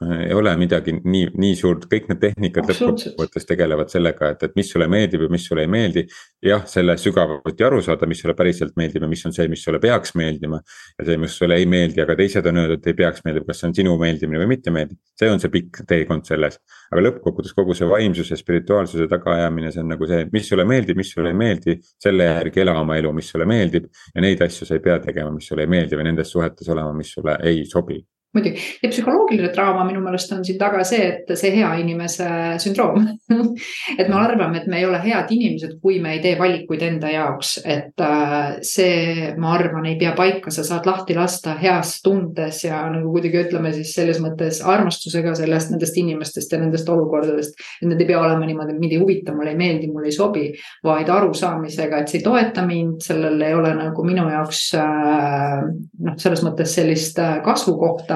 ei 0.06 0.34
ole 0.34 0.52
midagi 0.58 0.94
nii, 0.94 1.32
nii 1.42 1.56
suurt, 1.58 1.88
kõik 1.90 2.06
need 2.12 2.20
tehnikad 2.22 2.68
lõppkokkuvõttes 2.70 3.48
tegelevad 3.50 3.90
sellega, 3.90 4.30
et, 4.36 4.44
et 4.46 4.58
mis 4.60 4.70
sulle 4.70 4.86
meeldib 4.94 5.24
ja 5.26 5.30
mis 5.34 5.46
sulle 5.50 5.64
ei 5.66 5.72
meeldi. 5.74 6.04
jah, 6.46 6.62
selle 6.70 6.94
sügavuti 7.02 7.66
aru 7.66 7.80
saada, 7.82 8.06
mis 8.10 8.20
sulle 8.22 8.36
päriselt 8.38 8.76
meeldib 8.78 9.08
ja 9.08 9.10
mis 9.10 9.26
on 9.26 9.34
see, 9.34 9.48
mis 9.50 9.64
sulle 9.66 9.80
peaks 9.82 10.14
meeldima. 10.20 10.60
ja 11.00 11.06
see, 11.08 11.18
mis 11.18 11.38
sulle 11.40 11.58
ei 11.58 11.66
meeldi, 11.66 12.02
aga 12.04 12.16
teised 12.20 12.46
on 12.46 12.62
öeldud, 12.62 12.84
et 12.84 12.92
ei 12.92 12.98
peaks 13.00 13.24
meeldima, 13.26 13.48
kas 13.48 13.64
see 13.64 13.70
on 13.72 13.74
sinu 13.80 13.96
meeldimine 14.02 14.42
või 14.44 14.52
mitte 14.52 14.74
meeldib. 14.76 15.00
see 15.18 15.32
on 15.34 15.42
see 15.42 15.54
pikk 15.56 15.82
teekond 15.90 16.30
selles, 16.30 16.60
aga 16.92 17.06
lõppkokkuvõttes 17.08 17.56
kogu 17.58 17.78
see 17.78 17.90
vaimsuse, 17.90 18.38
spirituaalsuse 18.38 19.08
tagaajamine, 19.10 19.72
see 19.74 19.82
on 19.82 19.90
nagu 19.96 20.10
see, 20.12 20.28
mis 20.34 20.52
sulle 20.52 20.68
meeldib, 20.70 21.00
mis 21.02 21.10
sulle 21.16 21.34
ei 21.34 21.40
meeldi. 21.42 21.80
selle 22.04 22.30
järgi 22.30 22.62
ela 22.62 22.78
oma 22.84 23.00
elu, 23.02 23.16
mis 23.18 23.34
sulle 23.34 23.50
meeldib 23.50 23.90
ja 24.14 24.22
neid 24.22 24.46
asju 24.46 24.70
sa 24.70 24.78
ei 24.78 24.86
pea 24.86 25.00
tegema, 25.02 25.34
mis 25.34 25.50
sulle 25.50 25.66
ei 25.66 25.74
meeldi 25.74 25.98
või 25.98 26.12
nendes 26.12 26.30
suhetes 26.30 26.70
olema, 26.70 26.94
mis 26.94 27.16
sulle 27.18 27.40
ei 27.42 27.66
sobi 27.66 27.98
muidugi. 28.36 28.62
Ja 28.84 28.90
psühholoogiline 28.92 29.50
draama 29.54 29.86
minu 29.88 30.02
meelest 30.04 30.32
on 30.36 30.44
siin 30.46 30.60
taga 30.60 30.84
see, 30.88 31.08
et 31.14 31.32
see 31.40 31.52
hea 31.56 31.70
inimese 31.82 32.28
sündroom. 32.62 33.08
Et 33.98 34.08
me 34.10 34.18
arvame, 34.20 34.60
et 34.62 34.68
me 34.70 34.78
ei 34.80 34.86
ole 34.86 35.00
head 35.02 35.32
inimesed, 35.34 35.78
kui 35.82 35.98
me 36.04 36.14
ei 36.16 36.20
tee 36.22 36.36
valikuid 36.40 36.84
enda 36.86 37.10
jaoks, 37.10 37.54
et 37.66 38.04
äh, 38.04 38.58
see, 38.66 39.32
ma 39.40 39.54
arvan, 39.56 39.88
ei 39.90 39.96
pea 40.00 40.12
paika, 40.18 40.52
sa 40.54 40.66
saad 40.68 40.86
lahti 40.88 41.16
lasta 41.18 41.56
heas 41.58 41.96
tundes 42.06 42.62
ja 42.66 42.84
nagu 42.92 43.10
kuidagi 43.14 43.42
ütleme 43.46 43.72
siis 43.74 43.94
selles 43.98 44.20
mõttes 44.24 44.60
armastusega 44.66 45.34
sellest, 45.40 45.72
nendest 45.74 45.98
inimestest 45.98 46.54
ja 46.54 46.60
nendest 46.62 46.90
olukordadest. 46.94 47.58
et 47.82 47.88
need 47.90 48.04
ei 48.04 48.10
pea 48.12 48.20
olema 48.22 48.46
niimoodi, 48.46 48.76
et 48.76 48.82
mind 48.84 48.96
ei 48.98 49.02
huvita, 49.02 49.36
mulle 49.36 49.56
ei 49.56 49.60
meeldi, 49.60 49.90
mulle 49.92 50.12
ei 50.12 50.18
sobi, 50.18 50.46
vaid 50.86 51.10
arusaamisega, 51.14 52.04
et 52.04 52.14
see 52.14 52.22
ei 52.22 52.28
toeta 52.28 52.66
mind, 52.68 53.00
sellel 53.08 53.42
ei 53.48 53.58
ole 53.58 53.74
nagu 53.78 54.06
minu 54.08 54.28
jaoks 54.30 54.64
äh, 54.78 55.66
noh, 56.06 56.18
selles 56.22 56.44
mõttes 56.46 56.78
sellist 56.78 57.20
äh, 57.24 57.40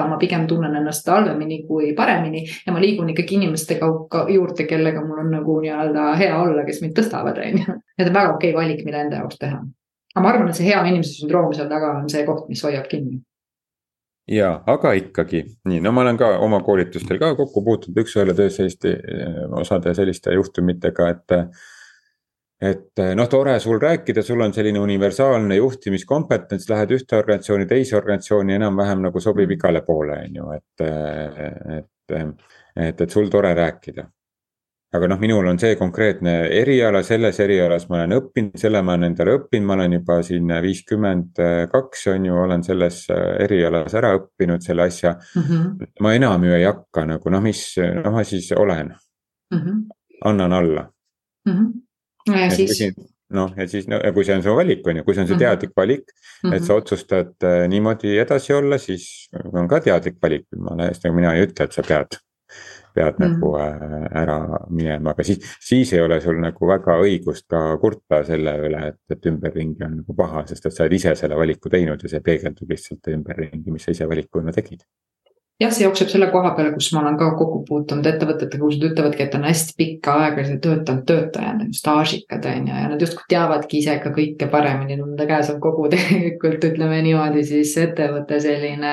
kasvukohta 0.02 0.08
ma 0.08 0.18
pigem 0.18 0.46
tunnen 0.46 0.76
ennast 0.76 1.06
halvemini 1.08 1.62
kui 1.66 1.94
paremini 1.94 2.44
ja 2.66 2.72
ma 2.72 2.80
liigun 2.80 3.10
ikkagi 3.10 3.36
inimeste 3.36 3.78
kaupa 3.78 4.26
juurde, 4.28 4.66
kellega 4.66 5.04
mul 5.04 5.18
on 5.18 5.30
nagu 5.30 5.60
nii-öelda 5.60 6.14
hea 6.18 6.36
olla, 6.36 6.64
kes 6.64 6.82
mind 6.82 6.96
tõstavad, 6.98 7.38
on 7.38 7.58
ju. 7.58 7.76
et 7.98 8.08
on 8.08 8.14
väga 8.14 8.34
okei 8.34 8.52
okay 8.52 8.60
valik, 8.60 8.84
mida 8.84 9.02
enda 9.02 9.20
jaoks 9.22 9.38
teha. 9.38 9.60
aga 10.14 10.22
ma 10.22 10.32
arvan, 10.32 10.48
et 10.48 10.56
see 10.56 10.68
hea 10.68 10.80
inimese 10.86 11.20
sündroom 11.20 11.52
seal 11.54 11.68
taga 11.68 11.98
on 12.00 12.08
see 12.08 12.24
koht, 12.26 12.48
mis 12.48 12.62
hoiab 12.64 12.88
kinni 12.88 13.20
ja, 14.28 14.62
aga 14.66 14.94
ikkagi 14.98 15.44
nii, 15.68 15.80
no 15.80 15.92
ma 15.92 16.04
olen 16.06 16.18
ka 16.18 16.38
oma 16.38 16.62
koolitustel 16.62 17.18
ka 17.18 17.34
kokku 17.36 17.64
puutunud 17.64 18.02
üks-ühele 18.04 18.34
töös 18.34 18.56
selliste 18.56 18.96
osade 19.58 19.94
selliste 19.94 20.34
juhtumitega, 20.34 21.08
et 21.10 21.38
et 22.62 22.98
eh, 23.02 23.14
noh, 23.18 23.26
tore 23.28 23.58
sul 23.60 23.80
rääkida, 23.82 24.22
sul 24.22 24.40
on 24.44 24.54
selline 24.54 24.78
universaalne 24.78 25.58
juhtimiskompetents, 25.58 26.68
lähed 26.70 26.94
ühte 26.94 27.18
organisatsiooni, 27.18 27.66
teise 27.66 27.98
organisatsiooni 27.98 28.54
enam-vähem 28.54 29.02
nagu 29.08 29.22
sobib 29.22 29.48
mm. 29.48 29.58
igale 29.58 29.82
poole, 29.86 30.20
on 30.28 30.40
ju, 30.40 30.50
et, 30.54 30.84
eh, 30.86 31.78
et, 31.78 32.18
et, 32.86 33.06
et 33.06 33.06
sul 33.10 33.30
tore 33.32 33.54
rääkida. 33.58 34.06
aga 34.92 35.06
noh, 35.08 35.16
minul 35.16 35.46
on 35.48 35.56
see 35.56 35.72
konkreetne 35.80 36.32
eriala, 36.52 37.00
selles 37.02 37.38
erialas 37.40 37.86
ma 37.88 37.96
olen 37.96 38.12
õppinud, 38.18 38.58
selle 38.60 38.82
ma 38.84 38.92
olen 38.92 39.08
endale 39.08 39.38
õppinud, 39.38 39.66
ma 39.66 39.76
olen 39.78 39.94
juba 39.96 40.18
siin 40.22 40.52
viiskümmend 40.62 41.40
kaks 41.72 42.02
on 42.12 42.26
ju, 42.28 42.34
olen 42.36 42.62
selles 42.66 43.06
erialas 43.40 43.96
ära 43.96 44.10
õppinud 44.18 44.60
selle 44.60 44.84
asja 44.90 45.14
mm. 45.16 45.46
-hmm. 45.46 45.94
ma 46.04 46.12
enam 46.12 46.44
ju 46.44 46.58
ei 46.58 46.66
hakka 46.68 47.06
nagu 47.08 47.32
noh, 47.32 47.40
mis, 47.40 47.62
noh 48.04 48.12
ma 48.12 48.24
siis 48.28 48.52
olen 48.52 48.92
mm. 48.92 49.58
-hmm. 49.58 49.80
annan 50.28 50.52
alla 50.52 50.84
mm. 51.48 51.56
-hmm 51.56 51.72
ja 52.30 52.50
siis 52.50 52.94
noh, 53.32 53.52
ja 53.56 53.66
siis 53.68 53.88
no, 53.90 54.00
kui 54.14 54.26
see 54.26 54.36
on 54.36 54.44
su 54.44 54.56
valik, 54.56 54.82
on 54.88 55.00
ju, 55.00 55.06
kui 55.06 55.16
see 55.16 55.24
on 55.24 55.30
su 55.30 55.36
mhm. 55.36 55.44
teadlik 55.44 55.72
valik 55.76 56.04
mm, 56.04 56.50
-hmm. 56.50 56.56
et 56.56 56.64
sa 56.64 56.72
mhm. 56.72 56.82
otsustad 56.82 57.48
äh, 57.48 57.68
niimoodi 57.68 58.18
edasi 58.18 58.52
olla, 58.54 58.78
siis 58.78 59.30
on 59.52 59.68
ka 59.68 59.80
teadlik 59.80 60.20
valik, 60.22 60.46
ma 60.56 60.76
täiesti, 60.76 61.10
mina 61.10 61.34
ei 61.34 61.46
ütle, 61.46 61.64
et 61.64 61.72
sa 61.72 61.82
pead. 61.88 62.20
pead 62.94 63.14
mm 63.18 63.24
-hmm. 63.24 63.30
nagu 63.32 63.56
äh, 63.56 64.22
ära 64.22 64.38
minema, 64.68 65.10
aga 65.10 65.24
siis, 65.24 65.38
siis 65.60 65.92
ei 65.92 66.00
ole 66.00 66.20
sul 66.20 66.40
nagu 66.40 66.66
väga 66.68 66.98
õigust 67.00 67.46
ka 67.48 67.78
kurta 67.80 68.24
selle 68.24 68.52
üle, 68.66 68.88
et, 68.88 69.00
et 69.10 69.26
ümberringi 69.26 69.84
on 69.84 69.96
nagu 69.96 70.14
paha, 70.14 70.46
sest 70.46 70.66
et 70.66 70.74
sa 70.74 70.82
oled 70.82 70.92
ise 70.92 71.14
selle 71.14 71.36
valiku 71.36 71.70
teinud 71.70 72.02
ja 72.02 72.08
see 72.08 72.20
peegeldub 72.20 72.68
lihtsalt 72.70 73.08
ümberringi, 73.08 73.72
mis 73.72 73.84
sa 73.84 73.96
ise 73.96 74.08
valikuna 74.08 74.52
tegid 74.52 74.84
jah, 75.62 75.72
see 75.74 75.84
jookseb 75.86 76.10
selle 76.12 76.28
koha 76.32 76.52
peale, 76.56 76.72
kus 76.74 76.90
ma 76.94 77.02
olen 77.02 77.18
ka 77.20 77.30
kokku 77.38 77.62
puutunud 77.68 78.06
ettevõtetega, 78.08 78.60
kus 78.62 78.78
nad 78.78 78.88
ütlevadki, 78.90 79.26
et 79.26 79.36
on 79.38 79.46
hästi 79.48 79.76
pikka 79.78 80.16
aega 80.24 80.44
töötanud 80.64 81.04
töötajad, 81.08 81.60
nagu 81.60 81.78
staažikad 81.78 82.48
on 82.50 82.66
ju, 82.70 82.80
ja 82.80 82.90
nad 82.92 83.04
justkui 83.04 83.28
teavadki 83.32 83.80
ise 83.82 83.96
ka 84.02 84.12
kõike 84.16 84.50
paremini, 84.52 84.98
nende 85.00 85.28
käes 85.30 85.52
on 85.54 85.62
kogu 85.62 85.88
tegelikult 85.94 86.68
ütleme 86.72 87.00
niimoodi 87.06 87.46
siis 87.48 87.72
ettevõtte 87.80 88.40
selline 88.42 88.92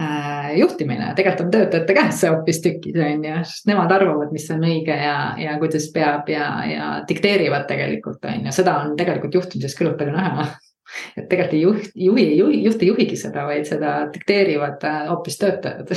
äh, 0.00 0.50
juhtimine, 0.58 1.12
tegelikult 1.18 1.46
on 1.46 1.54
töötajate 1.58 1.96
käes 2.00 2.18
see 2.22 2.32
hoopistükkis 2.32 2.98
on 2.98 3.28
ju, 3.28 3.38
sest 3.52 3.70
nemad 3.70 3.94
arvavad, 3.94 4.34
mis 4.34 4.48
on 4.54 4.66
õige 4.68 4.98
ja, 4.98 5.16
ja 5.40 5.56
kuidas 5.62 5.88
peab 5.94 6.28
ja, 6.32 6.50
ja 6.70 6.90
dikteerivad 7.08 7.68
tegelikult 7.70 8.28
on 8.30 8.48
ju, 8.48 8.58
seda 8.58 8.80
on 8.84 8.96
tegelikult 8.98 9.40
juhtimises 9.40 9.78
küllalt 9.78 10.00
palju 10.00 10.16
näha 10.16 10.52
et 11.16 11.28
tegelikult 11.28 11.56
ei 11.56 11.62
juht, 11.62 11.90
juhi, 11.94 12.26
juhi, 12.38 12.62
juht 12.66 12.84
ei 12.84 12.92
juhigi 12.92 13.18
seda, 13.20 13.46
vaid 13.48 13.68
seda 13.68 13.94
dikteerivad 14.12 14.86
äh, 14.88 15.02
hoopis 15.10 15.38
töötajad. 15.40 15.94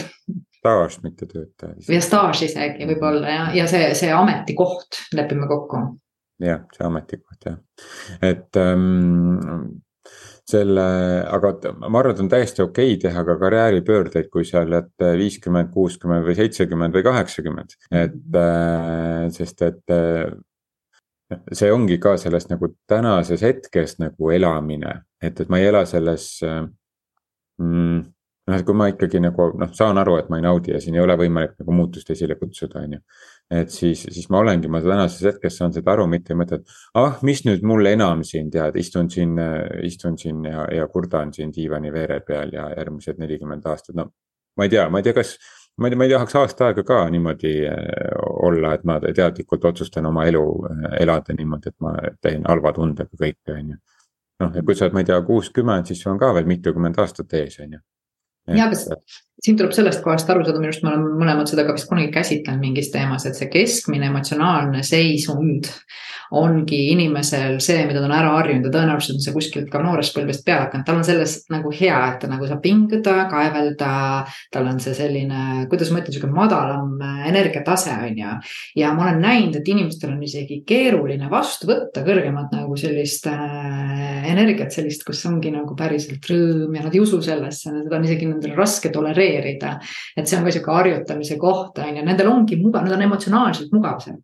staaž, 0.60 0.99
mitte 1.03 1.29
töötaja. 1.29 1.77
ja 1.89 2.01
staaž 2.01 2.45
isegi 2.49 2.89
võib-olla 2.89 3.38
ja, 3.38 3.47
ja 3.62 3.69
see, 3.71 3.93
see 3.97 4.12
ametikoht, 4.13 5.01
lepime 5.17 5.49
kokku. 5.51 5.86
jah, 6.43 6.65
see 6.75 6.86
ametikoht 6.88 7.49
jah, 7.49 7.60
et 8.25 8.62
ähm, 8.62 9.81
selle, 10.45 10.88
aga 11.25 11.53
ma 11.81 11.99
arvan, 11.99 12.13
et 12.13 12.23
on 12.23 12.29
täiesti 12.29 12.62
okei 12.62 12.93
okay 12.93 13.01
teha 13.01 13.23
ka 13.25 13.38
karjääripöördeid, 13.41 14.29
kui 14.34 14.45
sa 14.45 14.62
oled 14.65 14.91
viiskümmend, 15.21 15.71
kuuskümmend 15.73 16.27
või 16.27 16.38
seitsekümmend 16.38 16.97
või 16.97 17.05
kaheksakümmend, 17.08 17.77
et 18.03 18.41
äh, 18.41 19.25
sest 19.34 19.65
et 19.65 19.95
äh, 19.95 20.29
see 21.57 21.71
ongi 21.73 21.99
ka 22.01 22.15
selles 22.21 22.49
nagu 22.51 22.71
tänases 22.89 23.43
hetkes 23.45 23.97
nagu 24.01 24.31
elamine, 24.33 24.99
et, 25.21 25.39
et 25.39 25.49
ma 25.49 25.61
ei 25.61 25.69
ela 25.71 25.85
selles 25.89 26.27
mm, 26.45 28.03
noh, 28.45 28.57
et 28.57 28.65
kui 28.65 28.77
ma 28.77 28.88
ikkagi 28.91 29.21
nagu 29.23 29.47
noh, 29.59 29.71
saan 29.77 29.97
aru, 30.01 30.19
et 30.21 30.29
ma 30.29 30.39
ei 30.39 30.45
naudi 30.45 30.73
ja 30.75 30.81
siin 30.81 30.97
ei 30.97 31.03
ole 31.03 31.15
võimalik 31.19 31.55
nagu 31.61 31.75
muutust 31.75 32.09
esile 32.13 32.38
kutsuda, 32.39 32.83
on 32.85 32.97
ju. 32.97 33.01
et 33.59 33.73
siis, 33.73 34.05
siis 34.13 34.29
ma 34.33 34.41
olengi, 34.43 34.69
ma 34.71 34.81
tänases 34.85 35.25
hetkes 35.31 35.57
saan 35.59 35.73
seda 35.73 35.95
aru, 35.95 36.05
mitte 36.11 36.33
ei 36.33 36.39
mõtle, 36.39 36.61
et 36.61 37.01
ah, 37.01 37.17
mis 37.25 37.43
nüüd 37.47 37.65
mul 37.65 37.89
enam 37.89 38.23
siin 38.27 38.51
tead, 38.53 38.77
istun 38.81 39.09
siin, 39.13 39.35
istun 39.85 40.19
siin 40.21 40.45
ja, 40.49 40.67
ja 40.73 40.88
kurdan 40.93 41.33
siin 41.33 41.53
diivani 41.55 41.93
veere 41.93 42.21
peal 42.25 42.53
ja 42.53 42.69
järgmised 42.75 43.21
nelikümmend 43.21 43.65
aastat, 43.71 43.97
no. 43.97 44.11
ma 44.57 44.67
ei 44.67 44.73
tea, 44.73 44.89
ma 44.89 45.01
ei 45.01 45.07
tea, 45.07 45.17
kas 45.17 45.38
ma 45.77 45.88
ei 45.88 45.91
tea, 45.91 45.97
ma 45.97 46.07
ei 46.07 46.13
tahaks 46.13 46.35
aasta 46.39 46.69
aega 46.69 46.83
ka 46.88 47.01
niimoodi 47.11 47.53
äh, 47.67 48.13
olla, 48.47 48.73
et 48.75 48.85
ma 48.88 48.99
teadlikult 49.03 49.65
otsustan 49.71 50.05
oma 50.05 50.25
elu 50.29 50.45
äh, 50.69 50.85
elada 51.03 51.35
niimoodi, 51.35 51.73
et 51.73 51.83
ma 51.83 51.95
teen 52.23 52.45
halva 52.47 52.73
tundega 52.75 53.11
kõike, 53.11 53.57
on 53.57 53.75
ju. 53.75 53.81
noh, 54.43 54.55
ja 54.55 54.63
kui 54.63 54.75
sa 54.75 54.88
oled, 54.88 54.95
ma 54.95 55.03
ei 55.03 55.11
tea, 55.11 55.19
kuuskümmend, 55.27 55.91
siis 55.91 56.01
sul 56.03 56.13
on 56.15 56.21
ka 56.21 56.31
veel 56.38 56.47
mitukümmend 56.49 56.99
aastat 57.03 57.35
ees, 57.41 57.59
on 57.63 57.77
ju. 57.77 57.81
ja, 58.55 58.69
aga 58.69 58.79
siin 59.43 59.59
tuleb 59.59 59.75
sellest 59.75 60.03
kohast 60.05 60.29
aru 60.31 60.45
saada, 60.45 60.61
minu 60.61 60.71
arust 60.71 60.85
me 60.85 60.93
oleme 60.93 61.19
mõlemad 61.19 61.51
seda 61.51 61.67
ka 61.67 61.75
vist 61.75 61.91
kunagi 61.91 62.13
käsitlenud 62.15 62.63
mingis 62.63 62.91
teemas, 62.93 63.27
et 63.27 63.35
see 63.35 63.51
keskmine 63.51 64.07
emotsionaalne 64.13 64.83
seisund 64.85 65.71
ongi 66.35 66.79
inimesel 66.93 67.59
see, 67.63 67.85
mida 67.87 68.01
ta 68.01 68.09
on 68.09 68.15
ära 68.15 68.33
harjunud 68.37 68.67
ja 68.67 68.73
tõenäoliselt 68.73 69.19
on 69.19 69.23
see 69.25 69.35
kuskilt 69.35 69.69
ka 69.71 69.81
noorest 69.83 70.15
põlvest 70.15 70.45
peale 70.45 70.67
hakanud, 70.67 70.85
tal 70.87 70.99
on 70.99 71.07
selles 71.07 71.35
nagu 71.53 71.71
hea, 71.73 71.97
et 72.11 72.19
ta 72.23 72.29
nagu 72.31 72.49
saab 72.49 72.61
pinguda, 72.63 73.15
kaevelda. 73.31 73.91
tal 74.53 74.69
on 74.69 74.79
see 74.83 74.95
selline, 74.97 75.65
kuidas 75.71 75.91
ma 75.91 76.01
ütlen, 76.01 76.15
sihuke 76.15 76.31
madalam 76.33 76.99
energiatase 77.29 77.95
on 77.95 78.21
ju. 78.21 78.33
ja 78.81 78.93
ma 78.97 79.07
olen 79.07 79.21
näinud, 79.23 79.59
et 79.59 79.73
inimestel 79.75 80.13
on 80.13 80.23
isegi 80.23 80.61
keeruline 80.67 81.29
vastu 81.31 81.69
võtta 81.71 82.03
kõrgemat 82.05 82.53
nagu 82.55 82.77
sellist 82.79 83.27
äh, 83.31 84.27
energiat, 84.31 84.73
sellist, 84.75 85.05
kus 85.07 85.23
ongi 85.29 85.53
nagu 85.55 85.75
päriselt 85.77 86.25
rõõm 86.29 86.75
ja 86.75 86.85
nad 86.85 86.95
ei 86.95 87.03
usu 87.03 87.21
sellesse, 87.23 87.71
seda 87.71 87.99
on 87.99 88.07
isegi 88.07 88.29
nendel 88.29 88.55
raske 88.57 88.91
tolereerida 88.93 89.75
et 90.15 90.27
see 90.27 90.37
on 90.39 90.45
ka 90.45 90.53
sihuke 90.53 90.73
harjutamise 90.73 91.37
koht 91.41 91.79
on 91.83 91.99
ju, 91.99 92.05
nendel 92.05 92.31
ongi 92.31 92.59
mugav, 92.59 92.85
nad 92.85 92.97
on 92.97 93.05
emotsionaalselt 93.07 93.73
mugav 93.75 94.01
seal. 94.03 94.19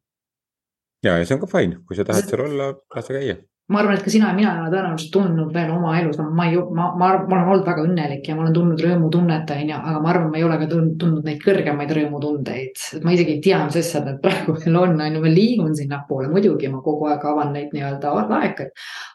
Ja, 1.04 1.18
ja 1.18 1.26
see 1.26 1.38
on 1.38 1.46
ka 1.46 1.52
fine, 1.52 1.82
kui 1.86 1.98
sa 1.98 2.08
tahad 2.08 2.30
seal 2.30 2.46
olla, 2.48 2.74
las 2.96 3.10
sa 3.10 3.18
käia 3.18 3.40
ma 3.72 3.80
arvan, 3.80 3.96
et 3.96 4.04
ka 4.04 4.12
sina 4.12 4.32
ja 4.32 4.36
mina 4.36 4.52
ei 4.52 4.62
ole 4.66 4.72
tõenäoliselt 4.74 5.12
tundnud 5.14 5.52
veel 5.56 5.70
oma 5.72 5.94
elus, 6.00 6.18
ma 6.20 6.48
ei, 6.50 6.58
ma, 6.76 6.90
ma, 7.00 7.12
ma 7.24 7.38
olen 7.38 7.52
olnud 7.54 7.68
väga 7.68 7.86
õnnelik 7.86 8.28
ja 8.28 8.36
ma 8.36 8.44
olen 8.44 8.56
tundnud 8.56 8.84
rõõmutunnet, 8.84 9.54
on 9.56 9.72
ju, 9.72 9.78
aga 9.78 10.02
ma 10.04 10.10
arvan, 10.12 10.28
ma 10.34 10.40
ei 10.40 10.46
ole 10.48 10.58
ka 10.60 10.68
tundnud 10.72 11.28
neid 11.28 11.40
kõrgemaid 11.44 11.94
rõõmutundeid. 11.96 12.82
ma 13.06 13.14
isegi 13.16 13.38
ei 13.38 13.44
tea, 13.46 13.62
mis 13.68 13.78
asjad 13.80 14.10
need 14.10 14.20
praegu 14.24 14.58
veel 14.58 14.80
on, 14.82 14.98
on 14.98 15.16
ju, 15.18 15.22
ma 15.24 15.32
liigun 15.32 15.76
sinnapoole, 15.78 16.28
muidugi 16.34 16.72
ma 16.74 16.82
kogu 16.84 17.08
aeg 17.12 17.24
avan 17.32 17.54
neid 17.56 17.72
nii-öelda 17.76 18.16
laekaid. 18.34 18.74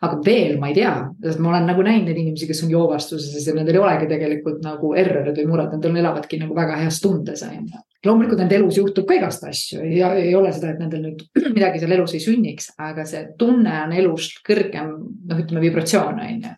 aga 0.08 0.20
veel 0.24 0.56
ma 0.62 0.72
ei 0.72 0.78
tea, 0.80 0.94
sest 1.26 1.42
ma 1.42 1.52
olen 1.52 1.68
nagu 1.72 1.84
näinud 1.84 2.08
neid 2.08 2.22
inimesi, 2.22 2.48
kes 2.48 2.64
on 2.64 2.72
joovastuses 2.72 3.36
ja 3.44 3.56
nendel 3.56 3.76
ei 3.76 3.84
olegi 3.84 4.08
tegelikult 4.14 4.64
nagu 4.64 4.94
errorid 4.96 5.36
või 5.42 5.50
mured, 5.52 5.76
nad 5.76 6.02
elavadki 6.06 6.40
nagu 6.40 6.56
väga 6.56 6.80
heas 6.80 7.02
tundes, 7.04 7.44
on 7.44 7.60
ju 7.60 7.84
loomulikult 8.06 8.40
nende 8.42 8.58
elus 8.58 8.78
juhtub 8.80 9.06
ka 9.08 9.16
igast 9.18 9.46
asju 9.48 9.82
ja 9.96 10.12
ei 10.18 10.34
ole 10.38 10.52
seda, 10.54 10.72
et 10.72 10.82
nendel 10.82 11.02
nüüd 11.04 11.24
midagi 11.56 11.82
seal 11.82 11.96
elus 11.96 12.14
ei 12.16 12.22
sünniks, 12.24 12.70
aga 12.78 13.06
see 13.08 13.24
tunne 13.38 13.74
on 13.86 13.96
elus 13.96 14.30
kõrgem, 14.46 14.94
noh, 15.30 15.42
ütleme 15.42 15.64
vibratsioon 15.68 16.22
on 16.22 16.38
ju. 16.46 16.54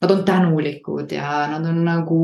Nad 0.00 0.12
on 0.14 0.20
tänulikud 0.24 1.10
ja 1.12 1.42
nad 1.50 1.66
on 1.68 1.82
nagu, 1.84 2.18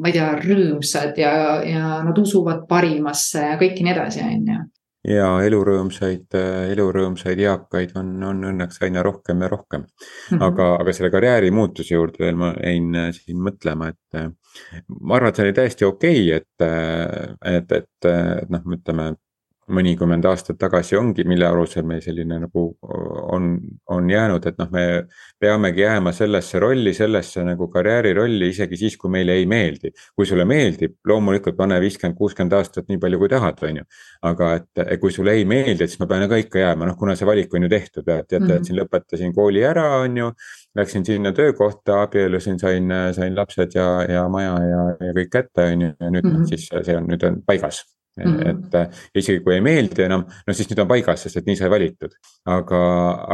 ma 0.00 0.08
ei 0.08 0.14
tea, 0.14 0.30
rõõmsad 0.40 1.18
ja, 1.20 1.32
ja 1.60 1.98
nad 2.06 2.16
usuvad 2.16 2.62
parimasse 2.70 3.42
ja 3.50 3.58
kõik 3.60 3.82
nii 3.84 3.92
edasi, 3.92 4.24
on 4.24 4.48
ju 4.54 4.62
ja 5.08 5.28
elurõõmsaid, 5.44 6.34
elurõõmsaid 6.72 7.40
eakaid 7.44 7.94
on, 7.98 8.10
on 8.28 8.42
õnneks 8.50 8.82
aina 8.84 9.02
rohkem 9.06 9.44
ja 9.44 9.48
rohkem 9.52 9.84
mm. 9.84 9.92
-hmm. 10.30 10.42
aga, 10.48 10.68
aga 10.82 10.94
selle 10.96 11.10
karjääri 11.14 11.50
muutuse 11.54 11.94
juurde 11.94 12.24
veel 12.24 12.36
ma 12.40 12.52
jäin 12.56 12.90
äh, 12.94 13.08
siin 13.16 13.40
mõtlema, 13.44 13.92
et. 13.94 14.18
Äh, 14.18 14.28
ma 15.00 15.16
arvan, 15.16 15.30
et 15.30 15.38
see 15.38 15.46
oli 15.46 15.56
täiesti 15.56 15.88
okei 15.88 16.20
okay,, 16.26 16.42
et, 16.42 16.66
äh, 16.66 17.56
et, 17.56 17.72
et, 17.72 18.10
et 18.42 18.52
noh, 18.52 18.68
ütleme 18.76 19.12
mõnikümmend 19.74 20.24
aastat 20.28 20.58
tagasi 20.60 20.96
ongi, 20.98 21.24
mille 21.28 21.46
alusel 21.46 21.84
meil 21.86 22.00
selline 22.04 22.38
nagu 22.44 22.64
on, 23.34 23.48
on 23.94 24.10
jäänud, 24.10 24.46
et 24.48 24.58
noh, 24.60 24.70
me 24.72 24.84
peamegi 25.40 25.82
jääma 25.84 26.12
sellesse 26.16 26.60
rolli, 26.62 26.94
sellesse 26.96 27.44
nagu 27.46 27.68
karjäärirolli 27.72 28.48
isegi 28.52 28.78
siis, 28.80 28.96
kui 29.00 29.10
meile 29.12 29.36
ei 29.38 29.46
meeldi. 29.46 29.92
kui 30.16 30.26
sulle 30.26 30.44
meeldib, 30.48 30.96
loomulikult 31.06 31.56
pane 31.56 31.80
viiskümmend, 31.80 32.16
kuuskümmend 32.18 32.56
aastat 32.58 32.88
nii 32.88 33.00
palju, 33.02 33.18
kui 33.18 33.32
tahad, 33.32 33.62
on 33.68 33.82
ju. 33.82 33.88
aga 34.30 34.52
et 34.58 35.00
kui 35.00 35.12
sulle 35.12 35.36
ei 35.38 35.44
meeldi, 35.44 35.84
et 35.84 35.92
siis 35.92 36.00
ma 36.00 36.08
pean 36.10 36.28
ka 36.28 36.40
ikka 36.40 36.64
jääma, 36.64 36.88
noh, 36.88 36.96
kuna 36.98 37.16
see 37.18 37.28
valik 37.28 37.54
on 37.54 37.68
ju 37.68 37.72
tehtud, 37.72 38.08
et 38.08 38.28
teate 38.28 38.38
mm, 38.40 38.48
-hmm. 38.48 38.56
et 38.56 38.64
siin 38.64 38.80
lõpetasin 38.80 39.34
kooli 39.34 39.64
ära, 39.64 39.88
on 40.04 40.16
ju. 40.16 40.32
Läksin 40.76 41.04
sinna 41.04 41.32
töökohta, 41.32 42.02
abiellusin, 42.02 42.58
sain, 42.58 42.92
sain 43.12 43.36
lapsed 43.36 43.74
ja, 43.74 44.02
ja 44.08 44.28
maja 44.28 44.54
ja, 44.62 44.82
ja 45.08 45.12
kõik 45.16 45.30
kätte, 45.32 45.72
on 45.72 45.82
ju, 45.82 45.92
ja 46.00 46.10
nüüd 46.10 46.24
mm 46.24 46.36
-hmm. 46.36 46.46
siis 46.48 46.68
see 46.68 46.96
on, 46.96 47.08
nüüd 47.08 47.24
on 47.26 47.42
paigas 47.46 47.82
Mm 48.24 48.34
-hmm. 48.34 48.50
et 48.50 48.74
äh, 48.74 49.02
isegi 49.14 49.40
kui 49.44 49.54
ei 49.54 49.60
meeldi 49.60 50.02
enam, 50.02 50.24
no 50.46 50.54
siis 50.54 50.68
nüüd 50.70 50.82
on 50.82 50.88
paigas, 50.88 51.22
sest 51.22 51.36
et 51.36 51.46
nii 51.46 51.56
sai 51.56 51.70
valitud. 51.70 52.16
aga, 52.46 52.80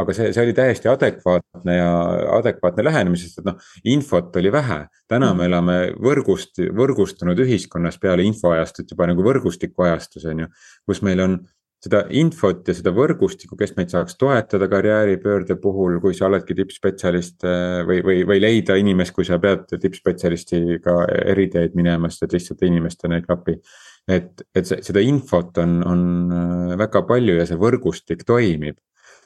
aga 0.01 0.13
see, 0.13 0.33
see 0.33 0.43
oli 0.43 0.53
täiesti 0.53 0.89
adekvaatne 0.91 1.75
ja 1.75 1.89
adekvaatne 2.37 2.83
lähenemine, 2.83 3.17
sest 3.17 3.39
et 3.39 3.45
noh, 3.45 3.57
infot 3.83 4.35
oli 4.35 4.51
vähe. 4.51 4.85
täna 5.07 5.33
me 5.33 5.43
mhm. 5.43 5.45
elame 5.45 5.77
võrgust, 6.07 6.61
võrgustunud 6.81 7.39
ühiskonnas 7.39 7.99
peale 7.99 8.23
infoajastut 8.23 8.91
juba 8.91 9.07
nagu 9.07 9.23
võrgustiku 9.23 9.87
ajastus 9.89 10.25
on 10.25 10.45
ju. 10.45 10.47
kus 10.85 11.01
meil 11.01 11.19
on 11.19 11.39
seda 11.85 12.01
infot 12.17 12.65
ja 12.67 12.73
seda 12.75 12.91
võrgustikku, 12.95 13.57
kes 13.59 13.75
meid 13.77 13.91
saaks 13.93 14.17
toetada 14.19 14.67
karjääripöörde 14.71 15.57
puhul, 15.61 15.99
kui 16.03 16.15
sa 16.17 16.27
oledki 16.29 16.57
tippspetsialist 16.57 17.45
äh, 17.45 17.81
või, 17.87 18.01
või, 18.05 18.23
või 18.27 18.41
leida 18.41 18.77
inimest, 18.81 19.13
kui 19.15 19.27
sa 19.27 19.37
pead 19.41 19.67
tippspetsialistiga 19.69 20.97
eriteed 21.33 21.77
minema, 21.77 22.09
sest 22.09 22.27
et 22.27 22.37
lihtsalt 22.39 22.65
inimestena 22.65 23.19
ei 23.19 23.27
klapi 23.27 23.59
et, 24.07 24.43
et 24.55 24.67
seda 24.69 25.03
infot 25.03 25.57
on, 25.61 25.79
on 25.85 26.01
äh, 26.31 26.73
väga 26.79 27.03
palju 27.09 27.39
ja 27.39 27.45
see 27.49 27.59
võrgustik 27.59 28.25
toimib. 28.27 28.77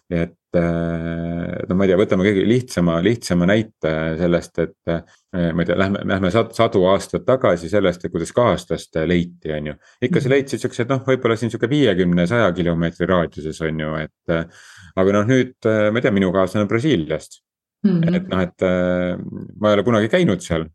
et 0.10 0.58
äh, 0.58 1.58
no 1.70 1.76
ma 1.78 1.86
ei 1.86 1.92
tea, 1.92 1.98
võtame 2.00 2.26
kõige 2.26 2.46
lihtsama, 2.50 2.96
lihtsama 3.06 3.46
näite 3.46 3.92
sellest, 4.18 4.56
et 4.64 4.90
äh, 4.90 5.20
ma 5.54 5.62
ei 5.62 5.70
tea, 5.70 5.78
lähme, 5.78 6.02
lähme 6.10 6.32
sadu 6.34 6.82
aastaid 6.90 7.28
tagasi 7.28 7.70
sellest, 7.70 8.08
kuidas 8.10 8.34
kaaslast 8.34 8.98
leiti, 9.06 9.52
on 9.54 9.70
ju. 9.70 9.76
ikka 10.02 10.18
sa 10.18 10.26
mhm. 10.26 10.34
leidsid 10.34 10.64
siuksed 10.64 10.90
noh, 10.90 11.04
võib-olla 11.06 11.38
siin 11.38 11.54
sihuke 11.54 11.70
viiekümne, 11.70 12.26
saja 12.32 12.50
kilomeetri 12.58 13.10
raadiuses 13.12 13.62
on 13.68 13.86
ju, 13.86 13.94
et. 14.08 14.34
aga 14.96 15.16
noh, 15.20 15.30
nüüd 15.30 15.70
ma 15.70 16.02
ei 16.02 16.08
tea, 16.08 16.16
minu 16.16 16.34
kaaslane 16.34 16.66
on 16.66 16.74
Brasiiliast 16.74 17.42
mm. 17.86 18.02
-hmm. 18.02 18.18
et 18.18 18.34
noh, 18.34 18.44
et 18.48 18.68
ma 19.62 19.70
ei 19.70 19.78
ole 19.78 19.86
kunagi 19.86 20.10
käinud 20.10 20.42
seal 20.42 20.66